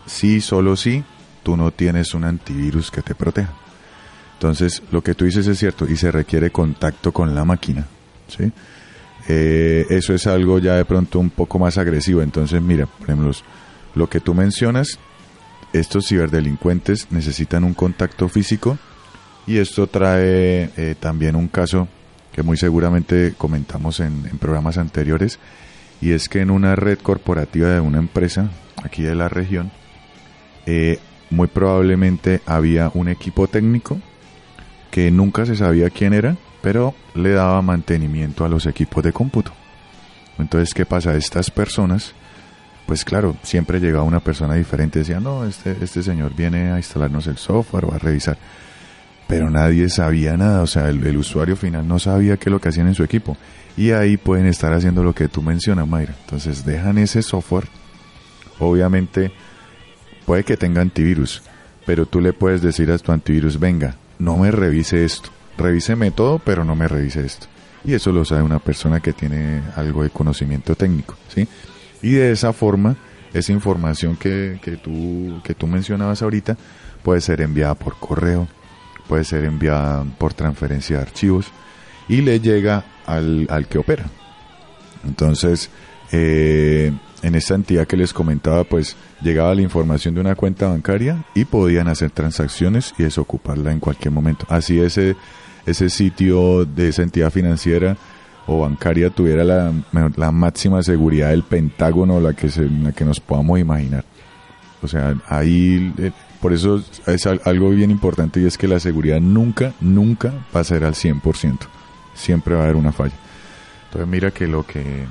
si, 0.06 0.40
solo 0.40 0.76
si, 0.76 1.04
tú 1.42 1.56
no 1.56 1.70
tienes 1.72 2.14
un 2.14 2.24
antivirus 2.24 2.90
que 2.90 3.02
te 3.02 3.14
proteja. 3.14 3.52
Entonces, 4.34 4.82
lo 4.90 5.02
que 5.02 5.14
tú 5.14 5.24
dices 5.24 5.46
es 5.46 5.58
cierto 5.58 5.86
y 5.88 5.96
se 5.96 6.10
requiere 6.10 6.50
contacto 6.50 7.12
con 7.12 7.34
la 7.34 7.44
máquina. 7.44 7.86
¿sí? 8.28 8.50
Eh, 9.28 9.86
eso 9.90 10.14
es 10.14 10.26
algo 10.26 10.58
ya 10.58 10.74
de 10.74 10.84
pronto 10.84 11.18
un 11.18 11.30
poco 11.30 11.58
más 11.58 11.78
agresivo. 11.78 12.22
Entonces, 12.22 12.60
mira, 12.60 12.86
por 12.86 13.08
ejemplo, 13.08 13.32
lo 13.94 14.08
que 14.08 14.20
tú 14.20 14.34
mencionas, 14.34 14.98
estos 15.72 16.08
ciberdelincuentes 16.08 17.08
necesitan 17.10 17.64
un 17.64 17.74
contacto 17.74 18.28
físico 18.28 18.78
y 19.46 19.58
esto 19.58 19.86
trae 19.86 20.70
eh, 20.76 20.94
también 20.98 21.36
un 21.36 21.48
caso 21.48 21.88
que 22.32 22.42
muy 22.42 22.56
seguramente 22.56 23.34
comentamos 23.36 24.00
en, 24.00 24.26
en 24.30 24.38
programas 24.38 24.78
anteriores 24.78 25.38
y 26.02 26.12
es 26.12 26.28
que 26.28 26.40
en 26.40 26.50
una 26.50 26.75
red 26.75 26.99
corporativa 26.99 27.68
de 27.68 27.80
una 27.80 27.99
empresa 27.99 28.50
aquí 28.82 29.02
de 29.02 29.14
la 29.14 29.28
región, 29.28 29.71
eh, 30.66 30.99
muy 31.30 31.47
probablemente 31.47 32.42
había 32.44 32.90
un 32.92 33.09
equipo 33.09 33.47
técnico 33.47 33.99
que 34.90 35.12
nunca 35.12 35.47
se 35.47 35.56
sabía 35.56 35.90
quién 35.90 36.12
era, 36.12 36.37
pero 36.61 36.94
le 37.14 37.30
daba 37.30 37.62
mantenimiento 37.62 38.44
a 38.44 38.49
los 38.49 38.66
equipos 38.66 39.04
de 39.04 39.12
cómputo. 39.12 39.52
Entonces, 40.38 40.75
¿qué 40.75 40.85
pasa? 40.85 41.14
Estas 41.14 41.52
personas, 41.52 42.14
pues 42.85 43.04
claro, 43.04 43.37
siempre 43.44 43.78
llegaba 43.78 44.02
una 44.02 44.21
persona 44.21 44.54
diferente, 44.54 44.99
decía, 44.99 45.21
no, 45.21 45.44
este, 45.44 45.76
este 45.80 46.02
señor 46.02 46.35
viene 46.35 46.73
a 46.73 46.78
instalarnos 46.78 47.28
el 47.28 47.38
software 47.38 47.85
o 47.85 47.94
a 47.94 47.99
revisar. 47.99 48.37
Pero 49.28 49.50
nadie 49.50 49.88
sabía 49.88 50.37
nada, 50.37 50.62
o 50.62 50.66
sea, 50.66 50.88
el, 50.88 51.06
el 51.06 51.16
usuario 51.16 51.54
final 51.54 51.87
no 51.87 52.00
sabía 52.00 52.37
qué 52.38 52.49
es 52.49 52.52
lo 52.52 52.61
que 52.61 52.71
hacían 52.71 52.88
en 52.88 52.94
su 52.94 53.04
equipo. 53.04 53.37
Y 53.76 53.93
ahí 53.93 54.17
pueden 54.17 54.47
estar 54.47 54.73
haciendo 54.73 55.02
lo 55.02 55.14
que 55.14 55.29
tú 55.29 55.43
mencionas, 55.43 55.88
Mayra. 55.88 56.14
Entonces 56.21 56.64
dejan 56.64 56.99
ese 56.99 57.23
software. 57.23 57.69
Obviamente 58.59 59.33
puede 60.26 60.45
que 60.45 60.57
tenga 60.57 60.81
antivirus, 60.83 61.43
pero 61.87 62.07
tú 62.07 62.21
le 62.21 62.33
puedes 62.33 62.62
decir 62.62 62.91
a 62.91 62.99
tu 62.99 63.12
antivirus, 63.12 63.59
venga, 63.59 63.97
no 64.19 64.37
me 64.37 64.50
revise 64.50 65.05
esto. 65.05 65.31
Revíseme 65.59 66.11
todo, 66.11 66.38
pero 66.38 66.64
no 66.64 66.75
me 66.75 66.88
revise 66.88 67.25
esto. 67.25 67.47
Y 67.85 67.95
eso 67.95 68.12
lo 68.12 68.25
sabe 68.25 68.43
una 68.43 68.59
persona 68.59 69.00
que 69.00 69.12
tiene 69.12 69.62
algo 69.75 70.02
de 70.02 70.11
conocimiento 70.11 70.76
técnico, 70.76 71.17
¿sí? 71.29 71.49
Y 72.00 72.12
de 72.12 72.33
esa 72.33 72.52
forma, 72.52 72.97
esa 73.35 73.52
información 73.52 74.17
que, 74.17 74.61
que, 74.62 74.76
tú, 74.76 75.41
que 75.43 75.55
tú 75.55 75.67
mencionabas 75.67 76.23
ahorita 76.23 76.57
puede 77.02 77.21
ser 77.21 77.41
enviada 77.41 77.75
por 77.75 77.97
correo, 77.97 78.47
puede 79.09 79.25
ser 79.25 79.45
enviada 79.45 80.05
por 80.19 80.35
transferencia 80.35 80.97
de 80.97 81.02
archivos 81.02 81.47
y 82.12 82.21
le 82.21 82.40
llega 82.40 82.85
al, 83.07 83.47
al 83.49 83.66
que 83.66 83.78
opera. 83.78 84.04
Entonces, 85.02 85.71
eh, 86.12 86.92
en 87.23 87.35
esta 87.35 87.54
entidad 87.54 87.87
que 87.87 87.97
les 87.97 88.12
comentaba, 88.12 88.64
pues 88.64 88.97
llegaba 89.23 89.54
la 89.54 89.62
información 89.62 90.14
de 90.14 90.21
una 90.21 90.35
cuenta 90.35 90.69
bancaria 90.69 91.25
y 91.35 91.47
podían 91.47 91.88
hacer 91.88 92.11
transacciones 92.11 92.92
y 92.99 93.04
desocuparla 93.04 93.73
en 93.73 93.81
cualquier 93.81 94.12
momento. 94.12 94.45
Así 94.50 94.78
ese, 94.78 95.16
ese 95.64 95.88
sitio 95.88 96.66
de 96.66 96.88
esa 96.88 97.02
entidad 97.02 97.31
financiera 97.31 97.97
o 98.47 98.61
bancaria 98.61 99.09
tuviera 99.09 99.42
la, 99.42 99.73
la 100.16 100.33
máxima 100.33 100.83
seguridad 100.83 101.31
del 101.31 101.45
Pentágono, 101.45 102.21
la 102.21 102.35
que, 102.35 102.50
se, 102.50 102.69
la 102.69 102.92
que 102.92 103.07
nos 103.07 103.21
podamos 103.21 103.59
imaginar. 103.59 104.04
O 104.83 104.88
sea, 104.88 105.16
ahí, 105.28 105.95
eh, 105.97 106.11
por 106.42 106.52
eso 106.52 106.83
es 107.07 107.26
algo 107.26 107.71
bien 107.71 107.90
importante 107.90 108.38
y 108.38 108.45
es 108.45 108.59
que 108.59 108.69
la 108.69 108.81
seguridad 108.81 109.19
nunca, 109.19 109.73
nunca 109.81 110.35
va 110.54 110.61
a 110.61 110.64
ser 110.64 110.85
al 110.85 110.92
100%. 110.92 111.57
Siempre 112.14 112.54
va 112.54 112.61
a 112.61 112.64
haber 112.64 112.76
una 112.76 112.92
falla. 112.92 113.14
Entonces 113.87 114.09
mira 114.09 114.31
que 114.31 114.47
lo 114.47 114.65
que, 114.67 115.04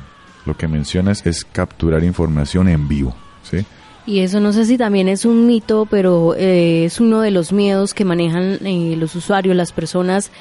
lo 0.45 0.55
que 0.57 0.67
mencionas 0.67 1.25
es 1.25 1.45
capturar 1.45 2.03
información 2.03 2.67
en 2.69 2.87
vivo, 2.87 3.15
¿sí? 3.43 3.65
Y 4.07 4.19
eso 4.21 4.39
no 4.39 4.51
sé 4.53 4.65
si 4.65 4.77
también 4.77 5.07
es 5.07 5.25
un 5.25 5.45
mito, 5.45 5.87
pero 5.89 6.33
eh, 6.35 6.85
es 6.85 6.99
uno 6.99 7.21
de 7.21 7.29
los 7.31 7.53
miedos 7.53 7.93
que 7.93 8.03
manejan 8.05 8.57
eh, 8.65 8.95
los 8.97 9.15
usuarios, 9.15 9.55
las 9.55 9.71
personas 9.71 10.31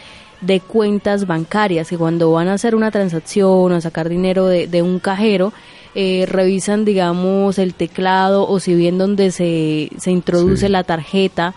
de 0.41 0.61
cuentas 0.61 1.27
bancarias, 1.27 1.91
que 1.91 1.99
cuando 1.99 2.33
van 2.33 2.49
a 2.49 2.55
hacer 2.55 2.75
una 2.75 2.91
transacción 2.91 3.73
o 3.73 3.75
a 3.75 3.81
sacar 3.83 4.09
dinero 4.09 4.47
de, 4.47 4.67
de 4.67 4.81
un 4.81 4.99
cajero, 4.99 5.53
eh, 5.95 6.25
revisan, 6.27 6.87
digamos, 6.87 7.59
el 7.59 7.75
teclado 7.75 8.49
o 8.49 8.59
si 8.61 8.75
bien 8.75 8.97
donde 8.97 9.31
se, 9.33 9.91
se 9.99 10.11
introduce 10.11 10.67
Sí. 10.67 10.73
la 10.73 10.83
tarjeta 10.85 11.53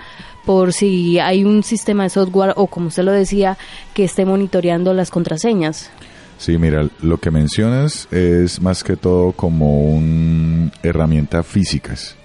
por 0.45 0.73
si 0.73 1.19
hay 1.19 1.43
un 1.43 1.63
sistema 1.63 2.03
de 2.03 2.10
software 2.10 2.53
o 2.56 2.67
como 2.67 2.88
usted 2.88 3.03
lo 3.03 3.12
decía, 3.12 3.58
que 3.93 4.03
esté 4.03 4.25
monitoreando 4.25 4.93
las 4.93 5.10
contraseñas. 5.10 5.89
Sí, 6.38 6.58
mira, 6.58 6.88
lo 7.01 7.17
que 7.19 7.32
mencionas 7.32 8.08
es 8.12 8.62
más 8.62 8.84
que 8.84 8.97
todo 8.97 9.32
como 9.32 9.82
una 9.91 10.71
herramienta 10.82 11.43
físicas 11.43 12.15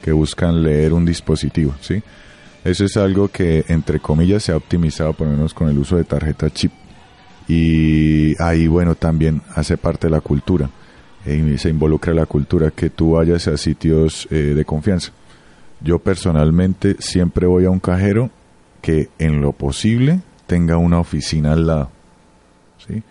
que 0.00 0.12
buscan 0.12 0.62
leer 0.62 0.92
un 0.92 1.04
dispositivo, 1.04 1.74
¿sí? 1.80 2.02
Eso 2.64 2.84
es 2.84 2.96
algo 2.96 3.28
que, 3.28 3.64
entre 3.68 4.00
comillas, 4.00 4.42
se 4.44 4.52
ha 4.52 4.56
optimizado 4.56 5.12
por 5.12 5.26
lo 5.26 5.34
menos 5.34 5.54
con 5.54 5.68
el 5.68 5.78
uso 5.78 5.96
de 5.96 6.04
tarjeta 6.04 6.50
chip. 6.50 6.72
Y 7.48 8.40
ahí, 8.42 8.66
bueno, 8.66 8.94
también 8.94 9.42
hace 9.54 9.76
parte 9.76 10.08
de 10.08 10.12
la 10.12 10.20
cultura. 10.20 10.68
eh, 11.26 11.56
se 11.58 11.68
involucra 11.68 12.14
la 12.14 12.26
cultura 12.26 12.70
que 12.70 12.90
tú 12.90 13.12
vayas 13.12 13.46
a 13.48 13.56
sitios 13.56 14.26
eh, 14.30 14.54
de 14.54 14.64
confianza. 14.64 15.12
Yo 15.80 15.98
personalmente 15.98 16.96
siempre 16.98 17.46
voy 17.46 17.64
a 17.64 17.70
un 17.70 17.80
cajero 17.80 18.30
que 18.80 19.08
en 19.18 19.40
lo 19.40 19.52
posible 19.52 20.20
tenga 20.46 20.76
una 20.76 21.00
oficina 21.00 21.52
al 21.52 21.66
lado. 21.66 21.90
¿sí? 22.86 23.02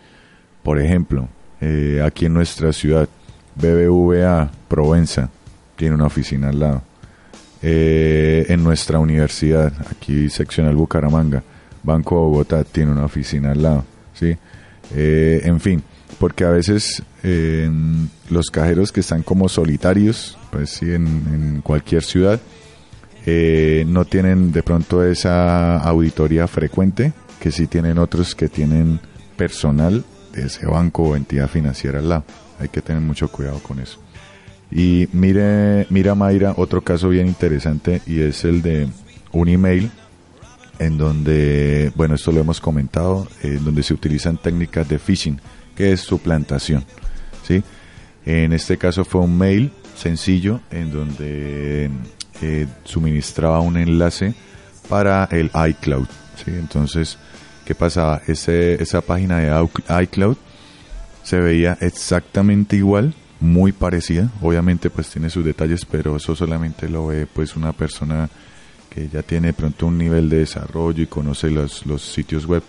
Por 0.63 0.79
ejemplo, 0.79 1.27
eh, 1.61 2.01
aquí 2.03 2.25
en 2.25 2.33
nuestra 2.33 2.73
ciudad, 2.73 3.07
BBVA 3.55 4.51
Provenza 4.67 5.29
tiene 5.75 5.95
una 5.95 6.05
oficina 6.05 6.49
al 6.49 6.59
lado. 6.59 6.81
Eh, 7.61 8.45
en 8.49 8.63
nuestra 8.63 8.99
universidad, 8.99 9.73
aquí 9.89 10.29
seccional 10.29 10.75
Bucaramanga, 10.75 11.43
Banco 11.83 12.15
de 12.15 12.21
Bogotá 12.21 12.63
tiene 12.63 12.91
una 12.91 13.05
oficina 13.05 13.51
al 13.51 13.61
lado. 13.61 13.85
¿sí? 14.13 14.35
Eh, 14.93 15.41
en 15.43 15.59
fin, 15.59 15.83
porque 16.19 16.45
a 16.45 16.49
veces 16.49 17.03
los 18.29 18.51
cajeros 18.51 18.91
que 18.91 18.99
están 18.99 19.23
como 19.23 19.49
solitarios, 19.49 20.37
pues 20.51 20.69
sí, 20.69 20.93
en 20.93 21.61
cualquier 21.63 22.03
ciudad, 22.03 22.39
eh, 23.25 23.85
no 23.87 24.05
tienen 24.05 24.51
de 24.51 24.63
pronto 24.63 25.03
esa 25.03 25.77
auditoría 25.79 26.47
frecuente 26.47 27.13
que 27.39 27.51
sí 27.51 27.67
tienen 27.67 27.97
otros 27.97 28.35
que 28.35 28.49
tienen 28.49 28.99
personal 29.35 30.03
de 30.31 30.43
ese 30.43 30.65
banco 30.67 31.03
o 31.03 31.15
entidad 31.15 31.49
financiera 31.49 31.99
al 31.99 32.09
lado. 32.09 32.25
Hay 32.59 32.69
que 32.69 32.81
tener 32.81 33.01
mucho 33.01 33.27
cuidado 33.29 33.59
con 33.59 33.79
eso. 33.79 33.99
Y 34.71 35.07
mire, 35.13 35.87
mira 35.89 36.15
Mayra, 36.15 36.53
otro 36.57 36.81
caso 36.81 37.09
bien 37.09 37.27
interesante 37.27 38.01
y 38.05 38.21
es 38.21 38.43
el 38.45 38.61
de 38.61 38.87
un 39.31 39.47
email 39.47 39.91
en 40.79 40.97
donde, 40.97 41.91
bueno, 41.95 42.15
esto 42.15 42.31
lo 42.31 42.41
hemos 42.41 42.59
comentado, 42.59 43.27
en 43.41 43.63
donde 43.63 43.83
se 43.83 43.93
utilizan 43.93 44.37
técnicas 44.37 44.87
de 44.89 44.99
phishing, 44.99 45.39
que 45.75 45.93
es 45.93 46.01
suplantación, 46.01 46.83
¿sí? 47.43 47.63
En 48.25 48.53
este 48.53 48.77
caso 48.77 49.05
fue 49.05 49.21
un 49.21 49.37
mail 49.37 49.71
sencillo 49.95 50.59
en 50.71 50.91
donde 50.91 51.89
eh, 52.41 52.67
suministraba 52.83 53.59
un 53.59 53.77
enlace 53.77 54.33
para 54.89 55.25
el 55.31 55.51
iCloud, 55.69 56.07
¿sí? 56.43 56.51
Entonces, 56.51 57.17
¿qué 57.65 57.75
pasaba? 57.75 58.21
Ese, 58.27 58.81
esa 58.81 59.01
página 59.01 59.39
de 59.39 60.03
iCloud 60.03 60.37
se 61.23 61.39
veía 61.39 61.77
exactamente 61.81 62.75
igual, 62.75 63.13
muy 63.39 63.71
parecida, 63.71 64.31
obviamente 64.41 64.89
pues 64.89 65.09
tiene 65.09 65.29
sus 65.29 65.43
detalles, 65.43 65.85
pero 65.85 66.15
eso 66.15 66.35
solamente 66.35 66.87
lo 66.87 67.07
ve 67.07 67.27
pues 67.27 67.55
una 67.55 67.73
persona 67.73 68.29
que 68.89 69.09
ya 69.09 69.23
tiene 69.23 69.51
pronto 69.51 69.87
un 69.87 69.97
nivel 69.97 70.29
de 70.29 70.37
desarrollo 70.37 71.03
y 71.03 71.07
conoce 71.07 71.49
los, 71.49 71.85
los 71.85 72.01
sitios 72.01 72.45
web 72.45 72.63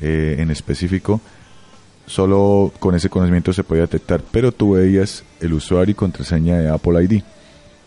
eh, 0.00 0.36
en 0.38 0.50
específico, 0.50 1.20
solo 2.06 2.72
con 2.80 2.94
ese 2.94 3.08
conocimiento 3.08 3.52
se 3.52 3.64
podía 3.64 3.82
detectar, 3.82 4.22
pero 4.30 4.50
tú 4.50 4.72
veías 4.72 5.22
el 5.40 5.52
usuario 5.52 5.92
y 5.92 5.94
contraseña 5.94 6.58
de 6.58 6.68
Apple 6.68 7.04
ID. 7.04 7.22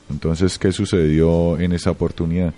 Entonces, 0.10 0.58
¿qué 0.58 0.72
sucedió 0.72 1.60
en 1.60 1.74
esa 1.74 1.92
oportunidad? 1.92 2.54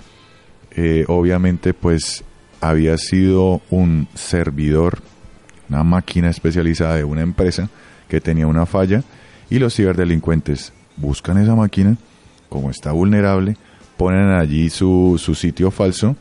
Eh, 0.71 1.05
obviamente, 1.07 1.73
pues 1.73 2.23
había 2.61 2.97
sido 2.97 3.61
un 3.69 4.07
servidor, 4.13 4.99
una 5.69 5.83
máquina 5.83 6.29
especializada 6.29 6.95
de 6.95 7.03
una 7.03 7.21
empresa 7.21 7.69
que 8.07 8.21
tenía 8.21 8.47
una 8.47 8.65
falla 8.65 9.03
y 9.49 9.59
los 9.59 9.75
ciberdelincuentes 9.75 10.73
buscan 10.97 11.37
esa 11.37 11.55
máquina, 11.55 11.97
como 12.49 12.69
está 12.69 12.91
vulnerable, 12.91 13.57
ponen 13.97 14.29
allí 14.29 14.69
su, 14.69 15.19
su 15.21 15.35
sitio 15.35 15.71
falso 15.71 16.15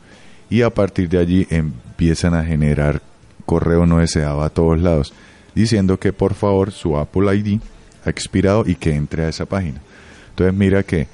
y 0.49 0.61
a 0.61 0.69
partir 0.69 1.09
de 1.09 1.19
allí 1.19 1.47
empiezan 1.49 2.33
a 2.33 2.43
generar 2.43 3.01
correo 3.45 3.85
no 3.85 3.99
deseado 3.99 4.41
a 4.41 4.49
todos 4.49 4.79
lados. 4.79 5.13
diciendo 5.55 5.99
que 5.99 6.13
por 6.13 6.35
favor 6.35 6.71
su 6.71 6.97
Apple 6.97 7.35
ID 7.35 7.59
ha 8.05 8.09
expirado 8.09 8.63
y 8.65 8.75
que 8.75 8.95
entre 8.95 9.25
a 9.25 9.29
esa 9.29 9.45
página. 9.45 9.81
Entonces 10.29 10.53
mira 10.53 10.83
que 10.83 11.07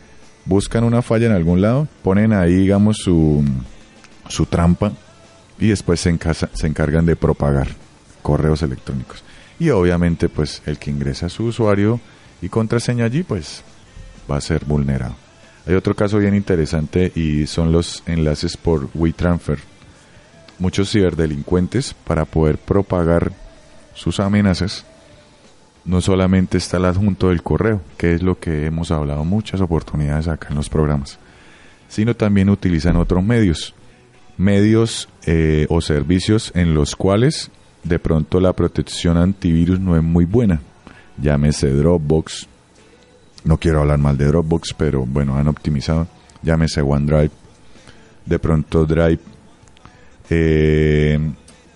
buscan 0.46 0.84
una 0.84 1.02
falla 1.02 1.28
en 1.28 1.34
algún 1.34 1.62
lado, 1.62 1.88
ponen 2.04 2.34
ahí 2.34 2.54
digamos 2.54 2.98
su, 2.98 3.44
su 4.28 4.46
trampa 4.46 4.94
y 5.60 5.68
después 5.68 6.00
se, 6.00 6.18
se 6.54 6.68
encargan 6.68 7.06
de 7.06 7.16
propagar 7.16 7.68
correos 8.22 8.62
electrónicos. 8.62 9.24
Y 9.60 9.70
obviamente 9.70 10.30
pues 10.30 10.62
el 10.66 10.78
que 10.78 10.92
ingresa 10.92 11.30
su 11.30 11.46
usuario 11.46 12.00
y 12.42 12.50
contraseña 12.50 13.06
allí 13.06 13.24
pues 13.24 13.64
va 14.30 14.38
a 14.38 14.42
ser 14.42 14.66
vulnerado. 14.66 15.16
Hay 15.68 15.74
otro 15.74 15.96
caso 15.96 16.20
bien 16.20 16.36
interesante 16.36 17.12
y 17.16 17.48
son 17.48 17.72
los 17.72 18.04
enlaces 18.06 18.56
por 18.56 18.90
WeTransfer. 18.94 19.60
Muchos 20.60 20.92
ciberdelincuentes 20.92 21.96
para 22.06 22.26
poder 22.26 22.58
propagar 22.58 23.32
sus 23.94 24.20
amenazas 24.20 24.86
no 25.86 26.02
solamente 26.02 26.58
está 26.58 26.78
el 26.78 26.86
adjunto 26.86 27.30
del 27.30 27.44
correo, 27.44 27.82
que 27.98 28.14
es 28.14 28.24
lo 28.24 28.40
que 28.40 28.66
hemos 28.66 28.92
hablado 28.92 29.24
muchas 29.24 29.62
oportunidades 29.62 30.28
acá 30.28 30.48
en 30.50 30.56
los 30.56 30.70
programas, 30.70 31.20
sino 31.88 32.16
también 32.16 32.50
utilizan 32.50 32.98
otros 32.98 33.24
medios, 33.24 33.74
medios 34.38 35.08
eh, 35.26 35.68
o 35.70 35.82
servicios 35.82 36.52
en 36.56 36.74
los 36.74 36.96
cuales 36.96 37.52
de 37.84 38.00
pronto 38.00 38.40
la 38.40 38.54
protección 38.54 39.18
antivirus 39.18 39.80
no 39.80 39.96
es 39.96 40.04
muy 40.04 40.26
buena. 40.26 40.60
Llámese 41.18 41.70
Dropbox, 41.72 42.48
no 43.46 43.58
quiero 43.58 43.82
hablar 43.82 44.00
mal 44.00 44.18
de 44.18 44.26
Dropbox, 44.26 44.74
pero 44.74 45.06
bueno, 45.06 45.38
han 45.38 45.48
optimizado. 45.48 46.08
Llámese 46.42 46.82
OneDrive, 46.82 47.32
de 48.26 48.40
pronto 48.40 48.86
Drive, 48.86 49.20
eh, 50.30 51.20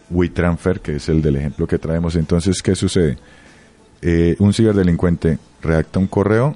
WeTransfer, 0.10 0.82
que 0.82 0.96
es 0.96 1.10
el 1.10 1.22
del 1.22 1.38
ejemplo 1.38 1.68
que 1.68 1.78
traemos. 1.78 2.16
Entonces, 2.16 2.62
¿qué 2.62 2.76
sucede? 2.76 3.18
Eh, 4.02 4.36
un 4.40 4.54
ciberdelincuente 4.54 5.40
redacta 5.62 6.00
un 6.00 6.08
correo 6.08 6.56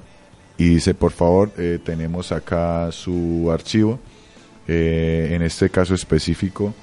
y 0.56 0.68
dice, 0.74 0.94
por 0.94 1.12
favor, 1.12 1.52
eh, 1.58 1.78
tenemos 1.84 2.32
acá 2.32 2.90
su 2.92 3.50
archivo. 3.52 3.98
Eh, 4.66 5.30
en 5.32 5.42
este 5.42 5.68
caso 5.68 5.94
específico 5.94 6.74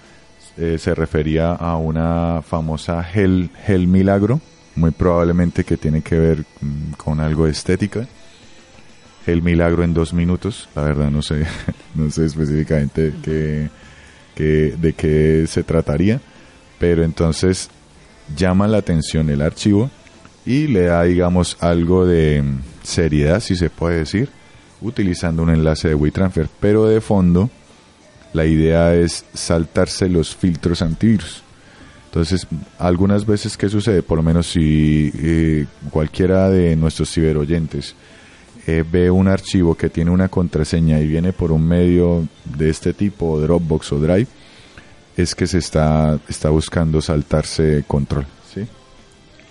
se 0.78 0.94
refería 0.94 1.54
a 1.54 1.78
una 1.78 2.44
famosa 2.48 3.02
gel, 3.04 3.50
gel 3.66 3.88
milagro, 3.88 4.40
muy 4.76 4.92
probablemente 4.92 5.64
que 5.64 5.78
tiene 5.78 6.02
que 6.02 6.20
ver 6.20 6.46
mm, 6.60 6.92
con 6.98 7.20
algo 7.20 7.46
de 7.46 7.52
estética. 7.52 8.06
El 9.26 9.42
milagro 9.42 9.84
en 9.84 9.94
dos 9.94 10.14
minutos, 10.14 10.68
la 10.76 10.84
verdad 10.84 11.10
no 11.10 11.22
sé, 11.24 11.46
no 11.96 12.12
sé 12.12 12.26
específicamente 12.26 13.14
qué, 13.24 13.70
qué- 14.36 14.76
de 14.80 14.94
qué 14.94 15.46
se 15.48 15.64
trataría, 15.64 16.20
pero 16.78 17.04
entonces 17.04 17.70
llama 18.36 18.68
la 18.68 18.78
atención 18.78 19.30
el 19.30 19.42
archivo 19.42 19.90
y 20.46 20.68
le 20.68 20.84
da, 20.84 21.04
digamos, 21.04 21.58
algo 21.60 22.06
de 22.06 22.42
mm, 22.42 22.60
seriedad, 22.84 23.40
si 23.40 23.56
se 23.56 23.70
puede 23.70 24.00
decir, 24.00 24.30
utilizando 24.82 25.44
un 25.44 25.50
enlace 25.50 25.90
de 25.90 25.96
WeTransfer, 25.96 26.50
pero 26.60 26.86
de 26.86 27.02
fondo 27.02 27.50
la 28.34 28.46
idea 28.46 28.96
es 28.96 29.26
saltarse 29.34 30.10
los 30.10 30.36
filtros 30.36 30.82
antivirus. 30.82 31.44
Entonces, 32.06 32.46
algunas 32.78 33.26
veces, 33.26 33.56
¿qué 33.56 33.70
sucede? 33.70 34.04
Por 34.04 34.18
lo 34.18 34.24
menos 34.24 34.48
si 34.48 35.12
eh, 35.16 35.66
cualquiera 35.92 36.50
de 36.50 36.76
nuestros 36.76 37.10
ciberoyentes 37.10 37.96
eh, 38.68 38.84
ve 38.90 39.10
un 39.10 39.28
archivo 39.28 39.76
que 39.76 39.90
tiene 39.90 40.12
una 40.12 40.28
contraseña 40.28 41.00
y 41.00 41.08
viene 41.08 41.32
por 41.32 41.52
un 41.52 41.66
medio 41.66 42.28
de 42.44 42.70
este 42.70 42.94
tipo, 42.94 43.40
Dropbox 43.40 43.94
o 43.94 44.00
Drive, 44.00 44.28
es 45.16 45.36
que 45.36 45.48
se 45.48 45.60
está, 45.60 46.20
está 46.28 46.50
buscando 46.50 47.02
saltarse 47.02 47.86
control. 47.88 48.26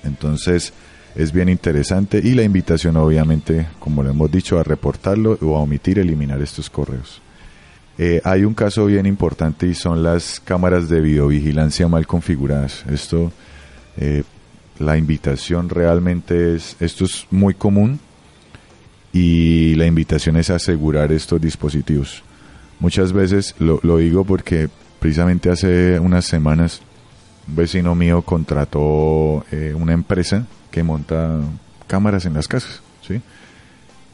Entonces, 0.04 0.72
es 1.14 1.32
bien 1.32 1.48
interesante 1.48 2.20
y 2.22 2.34
la 2.34 2.42
invitación, 2.42 2.96
obviamente, 2.96 3.66
como 3.78 4.02
lo 4.02 4.10
hemos 4.10 4.30
dicho, 4.30 4.58
a 4.58 4.62
reportarlo 4.62 5.38
o 5.40 5.56
a 5.56 5.60
omitir, 5.60 5.98
eliminar 5.98 6.40
estos 6.40 6.70
correos. 6.70 7.20
Eh, 7.98 8.20
hay 8.24 8.44
un 8.44 8.54
caso 8.54 8.86
bien 8.86 9.06
importante 9.06 9.66
y 9.66 9.74
son 9.74 10.02
las 10.02 10.40
cámaras 10.40 10.88
de 10.88 11.00
videovigilancia 11.00 11.88
mal 11.88 12.06
configuradas. 12.06 12.84
Esto, 12.90 13.32
eh, 13.96 14.22
la 14.78 14.96
invitación 14.96 15.68
realmente 15.68 16.54
es, 16.54 16.76
esto 16.80 17.04
es 17.04 17.26
muy 17.30 17.54
común 17.54 18.00
y 19.12 19.74
la 19.74 19.86
invitación 19.86 20.36
es 20.36 20.48
asegurar 20.48 21.12
estos 21.12 21.40
dispositivos. 21.40 22.22
Muchas 22.78 23.12
veces 23.12 23.54
lo 23.58 23.96
digo 23.98 24.24
porque 24.24 24.70
precisamente 25.00 25.50
hace 25.50 25.98
unas 25.98 26.24
semanas 26.24 26.80
un 27.50 27.56
vecino 27.56 27.94
mío 27.94 28.22
contrató 28.22 29.44
eh, 29.50 29.74
una 29.76 29.92
empresa 29.92 30.46
que 30.70 30.82
monta 30.82 31.40
cámaras 31.86 32.24
en 32.26 32.34
las 32.34 32.46
casas, 32.48 32.80
¿sí? 33.06 33.20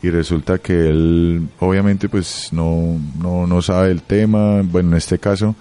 y 0.02 0.10
resulta 0.10 0.58
que 0.58 0.72
él 0.88 1.48
obviamente 1.60 2.08
pues 2.08 2.48
no, 2.52 2.98
no, 3.20 3.46
no 3.46 3.62
sabe 3.62 3.90
el 3.90 4.02
tema, 4.02 4.62
bueno, 4.62 4.90
en 4.90 4.96
este 4.96 5.18
caso, 5.18 5.54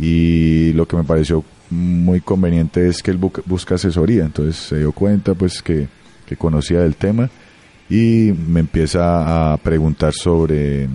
y 0.00 0.72
lo 0.72 0.86
que 0.86 0.96
me 0.96 1.04
pareció 1.04 1.44
muy 1.70 2.20
conveniente 2.20 2.88
es 2.88 3.02
que 3.02 3.10
él 3.10 3.20
bu- 3.20 3.42
busca 3.46 3.76
asesoría, 3.76 4.24
entonces 4.24 4.56
se 4.56 4.78
dio 4.78 4.92
cuenta 4.92 5.34
pues 5.34 5.62
que, 5.62 5.88
que 6.26 6.36
conocía 6.36 6.80
del 6.80 6.96
tema 6.96 7.30
y 7.88 8.32
me 8.48 8.60
empieza 8.60 9.52
a 9.52 9.56
preguntar 9.58 10.12
sobre 10.12 10.84
eh, 10.84 10.88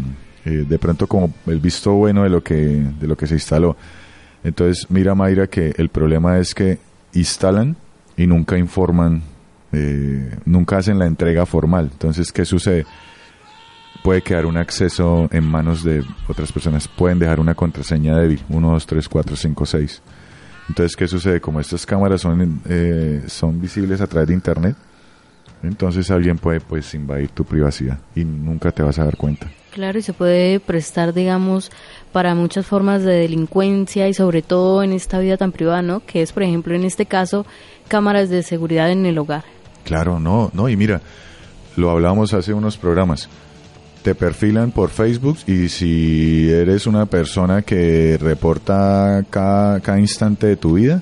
de 0.46 0.80
pronto 0.80 1.08
como 1.08 1.34
el 1.48 1.60
visto 1.60 1.94
bueno 1.94 2.24
de 2.24 2.30
lo 2.30 2.44
que 2.44 2.56
de 2.56 3.08
lo 3.08 3.15
que 3.15 3.28
se 3.28 3.36
instaló. 3.36 3.76
Entonces 4.43 4.88
mira 4.89 5.15
Mayra 5.15 5.47
que 5.47 5.73
el 5.78 5.89
problema 5.89 6.38
es 6.38 6.54
que 6.54 6.80
instalan 7.13 7.75
y 8.15 8.28
nunca 8.28 8.58
informan 8.58 9.21
eh, 9.71 10.36
nunca 10.45 10.78
hacen 10.78 10.97
la 10.99 11.06
entrega 11.06 11.45
formal. 11.45 11.89
Entonces, 11.91 12.32
¿qué 12.32 12.45
sucede? 12.45 12.86
Puede 14.04 14.21
quedar 14.21 14.45
un 14.45 14.58
acceso 14.58 15.28
en 15.32 15.45
manos 15.45 15.84
de 15.84 16.04
otras 16.28 16.52
personas. 16.52 16.88
Pueden 16.88 17.19
dejar 17.19 17.39
una 17.39 17.54
contraseña 17.54 18.17
débil, 18.17 18.41
1, 18.49 18.71
2, 18.71 18.86
3, 18.86 19.10
4, 19.10 19.36
5, 19.36 19.65
6. 19.65 20.02
Entonces, 20.69 20.95
¿qué 20.95 21.08
sucede? 21.08 21.41
Como 21.41 21.60
estas 21.60 21.86
cámaras 21.86 22.21
son, 22.21 22.62
eh, 22.65 23.23
son 23.28 23.60
visibles 23.60 24.02
a 24.02 24.08
través 24.08 24.28
de 24.30 24.36
Internet, 24.36 24.75
entonces 25.63 26.10
alguien 26.12 26.38
puede 26.38 26.62
pues 26.62 26.93
invadir 26.93 27.30
tu 27.30 27.43
privacidad 27.43 27.99
y 28.15 28.23
nunca 28.23 28.71
te 28.71 28.84
vas 28.84 28.97
a 28.99 29.06
dar 29.06 29.17
cuenta. 29.17 29.49
Claro, 29.73 29.99
y 29.99 30.01
se 30.01 30.13
puede 30.13 30.60
prestar, 30.60 31.13
digamos, 31.13 31.71
para 32.12 32.34
muchas 32.34 32.65
formas 32.65 33.03
de 33.03 33.13
delincuencia 33.13 34.08
y 34.08 34.13
sobre 34.13 34.41
todo 34.41 34.82
en 34.82 34.93
esta 34.93 35.19
vida 35.19 35.38
tan 35.38 35.51
privada, 35.51 35.82
¿no? 35.82 36.01
Que 36.05 36.21
es, 36.21 36.32
por 36.32 36.43
ejemplo, 36.43 36.75
en 36.75 36.84
este 36.84 37.05
caso, 37.05 37.45
cámaras 37.88 38.29
de 38.29 38.41
seguridad 38.41 38.91
en 38.91 39.05
el 39.05 39.17
hogar. 39.17 39.43
Claro, 39.84 40.19
no, 40.19 40.49
no, 40.53 40.69
y 40.69 40.75
mira, 40.75 41.01
lo 41.75 41.91
hablábamos 41.91 42.34
hace 42.34 42.53
unos 42.53 42.77
programas. 42.77 43.29
Te 44.01 44.15
perfilan 44.15 44.71
por 44.71 44.89
Facebook 44.89 45.38
y 45.45 45.69
si 45.69 46.49
eres 46.49 46.88
una 46.88 47.05
persona 47.05 47.62
que 47.62 48.17
reporta 48.19 49.23
cada, 49.29 49.79
cada 49.82 49.99
instante 49.99 50.47
de 50.47 50.55
tu 50.55 50.73
vida, 50.73 51.01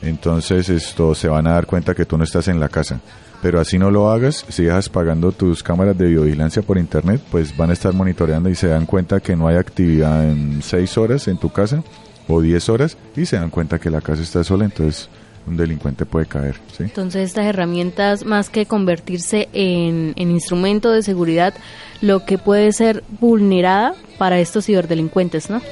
entonces 0.00 0.68
esto 0.68 1.14
se 1.14 1.28
van 1.28 1.46
a 1.48 1.54
dar 1.54 1.66
cuenta 1.66 1.94
que 1.94 2.06
tú 2.06 2.16
no 2.16 2.24
estás 2.24 2.48
en 2.48 2.60
la 2.60 2.68
casa. 2.68 3.00
Pero 3.42 3.60
así 3.60 3.78
no 3.78 3.90
lo 3.90 4.10
hagas, 4.10 4.44
si 4.48 4.64
dejas 4.64 4.88
pagando 4.88 5.30
tus 5.32 5.62
cámaras 5.62 5.96
de 5.96 6.06
videovigilancia 6.06 6.62
por 6.62 6.78
internet, 6.78 7.20
pues 7.30 7.56
van 7.56 7.70
a 7.70 7.74
estar 7.74 7.92
monitoreando 7.92 8.48
y 8.48 8.54
se 8.54 8.68
dan 8.68 8.86
cuenta 8.86 9.20
que 9.20 9.36
no 9.36 9.46
hay 9.46 9.56
actividad 9.56 10.28
en 10.28 10.62
6 10.62 10.98
horas 10.98 11.28
en 11.28 11.38
tu 11.38 11.50
casa 11.50 11.82
o 12.28 12.40
10 12.40 12.68
horas 12.70 12.96
y 13.16 13.26
se 13.26 13.36
dan 13.36 13.50
cuenta 13.50 13.78
que 13.78 13.90
la 13.90 14.00
casa 14.00 14.22
está 14.22 14.42
sola, 14.42 14.64
entonces 14.64 15.08
un 15.46 15.56
delincuente 15.56 16.04
puede 16.06 16.26
caer, 16.26 16.56
¿sí? 16.76 16.84
Entonces, 16.84 17.28
estas 17.28 17.46
herramientas, 17.46 18.24
más 18.24 18.50
que 18.50 18.66
convertirse 18.66 19.48
en, 19.52 20.12
en 20.16 20.30
instrumento 20.30 20.90
de 20.90 21.02
seguridad, 21.02 21.54
lo 22.00 22.24
que 22.24 22.36
puede 22.36 22.72
ser 22.72 23.04
vulnerada 23.20 23.94
para 24.18 24.40
estos 24.40 24.66
ciberdelincuentes, 24.66 25.48
¿no? 25.50 25.62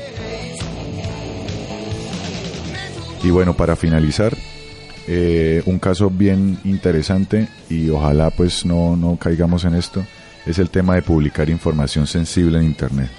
Y 3.25 3.31
bueno, 3.31 3.55
para 3.55 3.75
finalizar, 3.75 4.37
eh, 5.07 5.63
un 5.67 5.79
caso 5.79 6.11
bien 6.11 6.59
interesante 6.65 7.49
y 7.69 7.91
ojalá 7.91 8.31
pues 8.31 8.65
no, 8.65 8.97
no 8.97 9.17
caigamos 9.17 9.65
en 9.65 9.75
esto, 9.75 10.05
es 10.47 10.59
el 10.59 10.71
tema 10.71 10.95
de 10.95 11.03
publicar 11.03 11.51
información 11.51 12.07
sensible 12.07 12.59
en 12.59 12.65
Internet. 12.65 13.11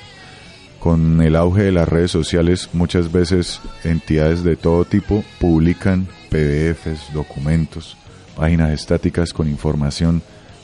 Con 0.80 1.22
el 1.22 1.36
auge 1.36 1.64
de 1.64 1.72
las 1.72 1.90
redes 1.90 2.12
sociales, 2.12 2.70
muchas 2.74 3.12
veces 3.12 3.60
entidades 3.84 4.44
de 4.44 4.56
todo 4.56 4.86
tipo 4.86 5.24
publican 5.40 6.08
PDFs, 6.30 7.12
documentos, 7.14 7.98
páginas 8.36 8.72
estáticas 8.72 9.34
con 9.34 9.48
información 9.48 10.22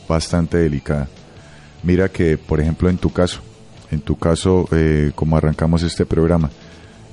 bastante 0.08 0.58
delicada. 0.58 1.08
Mira 1.84 2.10
que, 2.10 2.38
por 2.38 2.60
ejemplo, 2.60 2.90
en 2.90 2.98
tu 2.98 3.12
caso, 3.12 3.42
en 3.90 4.02
tu 4.02 4.16
caso, 4.18 4.68
eh, 4.72 5.12
como 5.16 5.38
arrancamos 5.38 5.82
este 5.84 6.06
programa, 6.06 6.52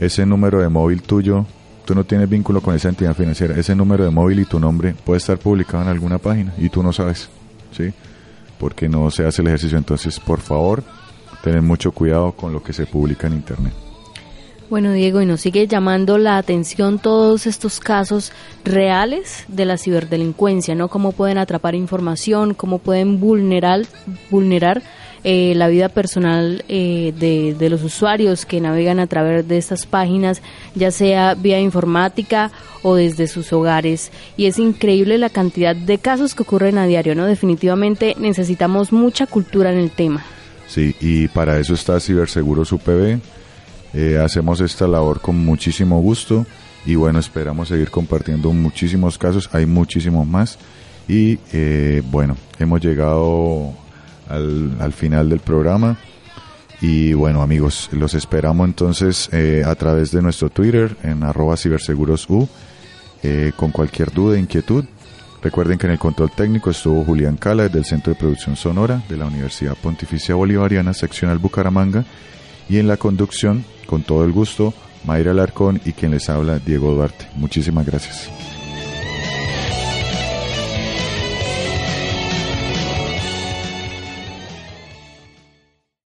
ese 0.01 0.27
número 0.27 0.61
de 0.61 0.68
móvil 0.68 1.03
tuyo, 1.03 1.47
tú 1.88 1.94
no 1.94 2.05
tienes 2.05 2.29
vínculo 2.29 2.61
con 2.61 2.74
esa 2.74 2.90
entidad 2.90 3.14
financiera, 3.14 3.59
ese 3.59 3.74
número 3.74 4.05
de 4.05 4.11
móvil 4.11 4.40
y 4.40 4.44
tu 4.44 4.61
nombre 4.61 4.94
puede 5.07 5.16
estar 5.16 5.38
publicado 5.38 5.85
en 5.85 5.88
alguna 5.88 6.18
página 6.18 6.53
y 6.59 6.68
tú 6.68 6.83
no 6.83 6.92
sabes, 6.92 7.31
¿sí? 7.74 7.94
Porque 8.59 8.90
no 8.90 9.11
se 9.11 9.24
hace 9.24 9.40
el 9.40 9.48
ejercicio. 9.48 9.79
Entonces, 9.79 10.20
por 10.20 10.40
favor, 10.40 10.85
tener 11.42 11.62
mucho 11.62 11.90
cuidado 11.92 12.33
con 12.33 12.53
lo 12.53 12.62
que 12.62 12.74
se 12.74 12.85
publica 12.85 13.27
en 13.27 13.33
Internet. 13.33 13.72
Bueno, 14.68 14.92
Diego, 14.92 15.22
y 15.22 15.24
nos 15.24 15.40
sigue 15.40 15.66
llamando 15.66 16.18
la 16.18 16.37
atención 16.37 16.98
todos 16.98 17.46
estos 17.46 17.81
casos 17.81 18.33
reales 18.66 19.46
de 19.48 19.64
la 19.64 19.79
ciberdelincuencia, 19.79 20.74
¿no? 20.74 20.88
Cómo 20.88 21.12
pueden 21.12 21.38
atrapar 21.38 21.74
información, 21.74 22.53
cómo 22.53 22.81
pueden 22.81 23.18
vulnerar, 23.18 23.87
vulnerar 24.29 24.83
eh, 25.24 25.54
la 25.54 25.68
vida 25.68 25.88
personal 25.88 26.64
eh, 26.68 27.12
de, 27.18 27.70
los 27.70 27.83
usuarios 27.83 28.46
que 28.46 28.61
navegan 28.61 29.00
a 29.00 29.07
través 29.07 29.46
de 29.46 29.59
estas 29.59 29.87
páginas, 29.87 30.42
ya 30.74 30.90
sea 30.90 31.35
vía 31.35 31.61
informática 31.61 32.50
o 32.83 32.94
desde 32.94 33.26
sus 33.26 33.52
hogares. 33.52 34.11
Y 34.37 34.46
es 34.46 34.59
increíble 34.59 35.18
la 35.18 35.31
cantidad 35.31 35.76
de 35.76 35.98
casos 35.98 36.35
que 36.35 36.42
ocurren 36.42 36.78
a 36.78 36.87
diario, 36.87 37.14
¿no? 37.14 37.26
Definitivamente 37.26 38.16
necesitamos 38.18 38.92
mucha 38.92 39.26
cultura 39.26 39.72
en 39.72 39.78
el 39.78 39.90
tema. 39.90 40.24
Sí, 40.66 40.94
y 41.00 41.28
para 41.28 41.59
eso 41.59 41.74
está 41.74 41.98
Ciberseguros 41.98 42.72
UPB 42.72 43.20
eh, 43.94 44.18
hacemos 44.22 44.61
esta 44.61 44.87
labor 44.87 45.20
con 45.20 45.37
muchísimo 45.37 46.00
gusto 46.00 46.46
y 46.85 46.94
bueno, 46.94 47.18
esperamos 47.18 47.68
seguir 47.68 47.90
compartiendo 47.90 48.52
muchísimos 48.52 49.16
casos, 49.16 49.48
hay 49.52 49.64
muchísimos 49.64 50.26
más 50.26 50.59
y 51.09 51.38
eh, 51.52 52.02
bueno, 52.11 52.37
hemos 52.59 52.83
llegado 52.83 53.72
al, 54.29 54.77
al, 54.81 54.93
final 54.93 55.29
del 55.29 55.41
programa 55.41 55.97
y 56.81 57.12
bueno 57.12 57.43
amigos, 57.43 57.88
los 57.93 58.14
esperamos 58.14 58.67
entonces 58.69 59.29
eh, 59.33 59.62
a 59.67 59.75
través 59.75 60.12
de 60.12 60.23
nuestro 60.23 60.49
Twitter 60.49 60.97
en 61.03 61.25
arroba 61.25 61.57
cibersegurosu 61.57 62.49
eh, 63.23 63.53
con 63.57 63.73
cualquier 63.73 64.12
duda, 64.12 64.38
inquietud. 64.38 64.85
Recuerden 65.43 65.79
que 65.79 65.87
en 65.87 65.93
el 65.93 65.99
control 65.99 66.31
técnico 66.31 66.71
estuvo 66.71 67.05
Julián 67.05 67.37
Cala 67.37 67.69
del 67.69 67.85
Centro 67.85 68.12
de 68.12 68.19
Producción 68.19 68.57
Sonora 68.57 69.03
de 69.09 69.17
la 69.17 69.27
Universidad 69.27 69.77
Pontificia 69.77 70.35
Bolivariana, 70.35 70.95
seccional 70.95 71.38
Bucaramanga, 71.38 72.05
y 72.69 72.79
en 72.79 72.88
la 72.88 72.97
conducción 72.97 73.64
con 73.87 74.03
todo 74.03 74.25
el 74.25 74.33
gusto, 74.33 74.75
Mayra 75.05 75.31
Alarcón 75.31 75.81
y 75.85 75.93
quien 75.93 76.11
les 76.11 76.29
habla, 76.29 76.59
Diego 76.59 76.93
Duarte. 76.93 77.29
Muchísimas 77.37 77.87
gracias. 77.87 78.47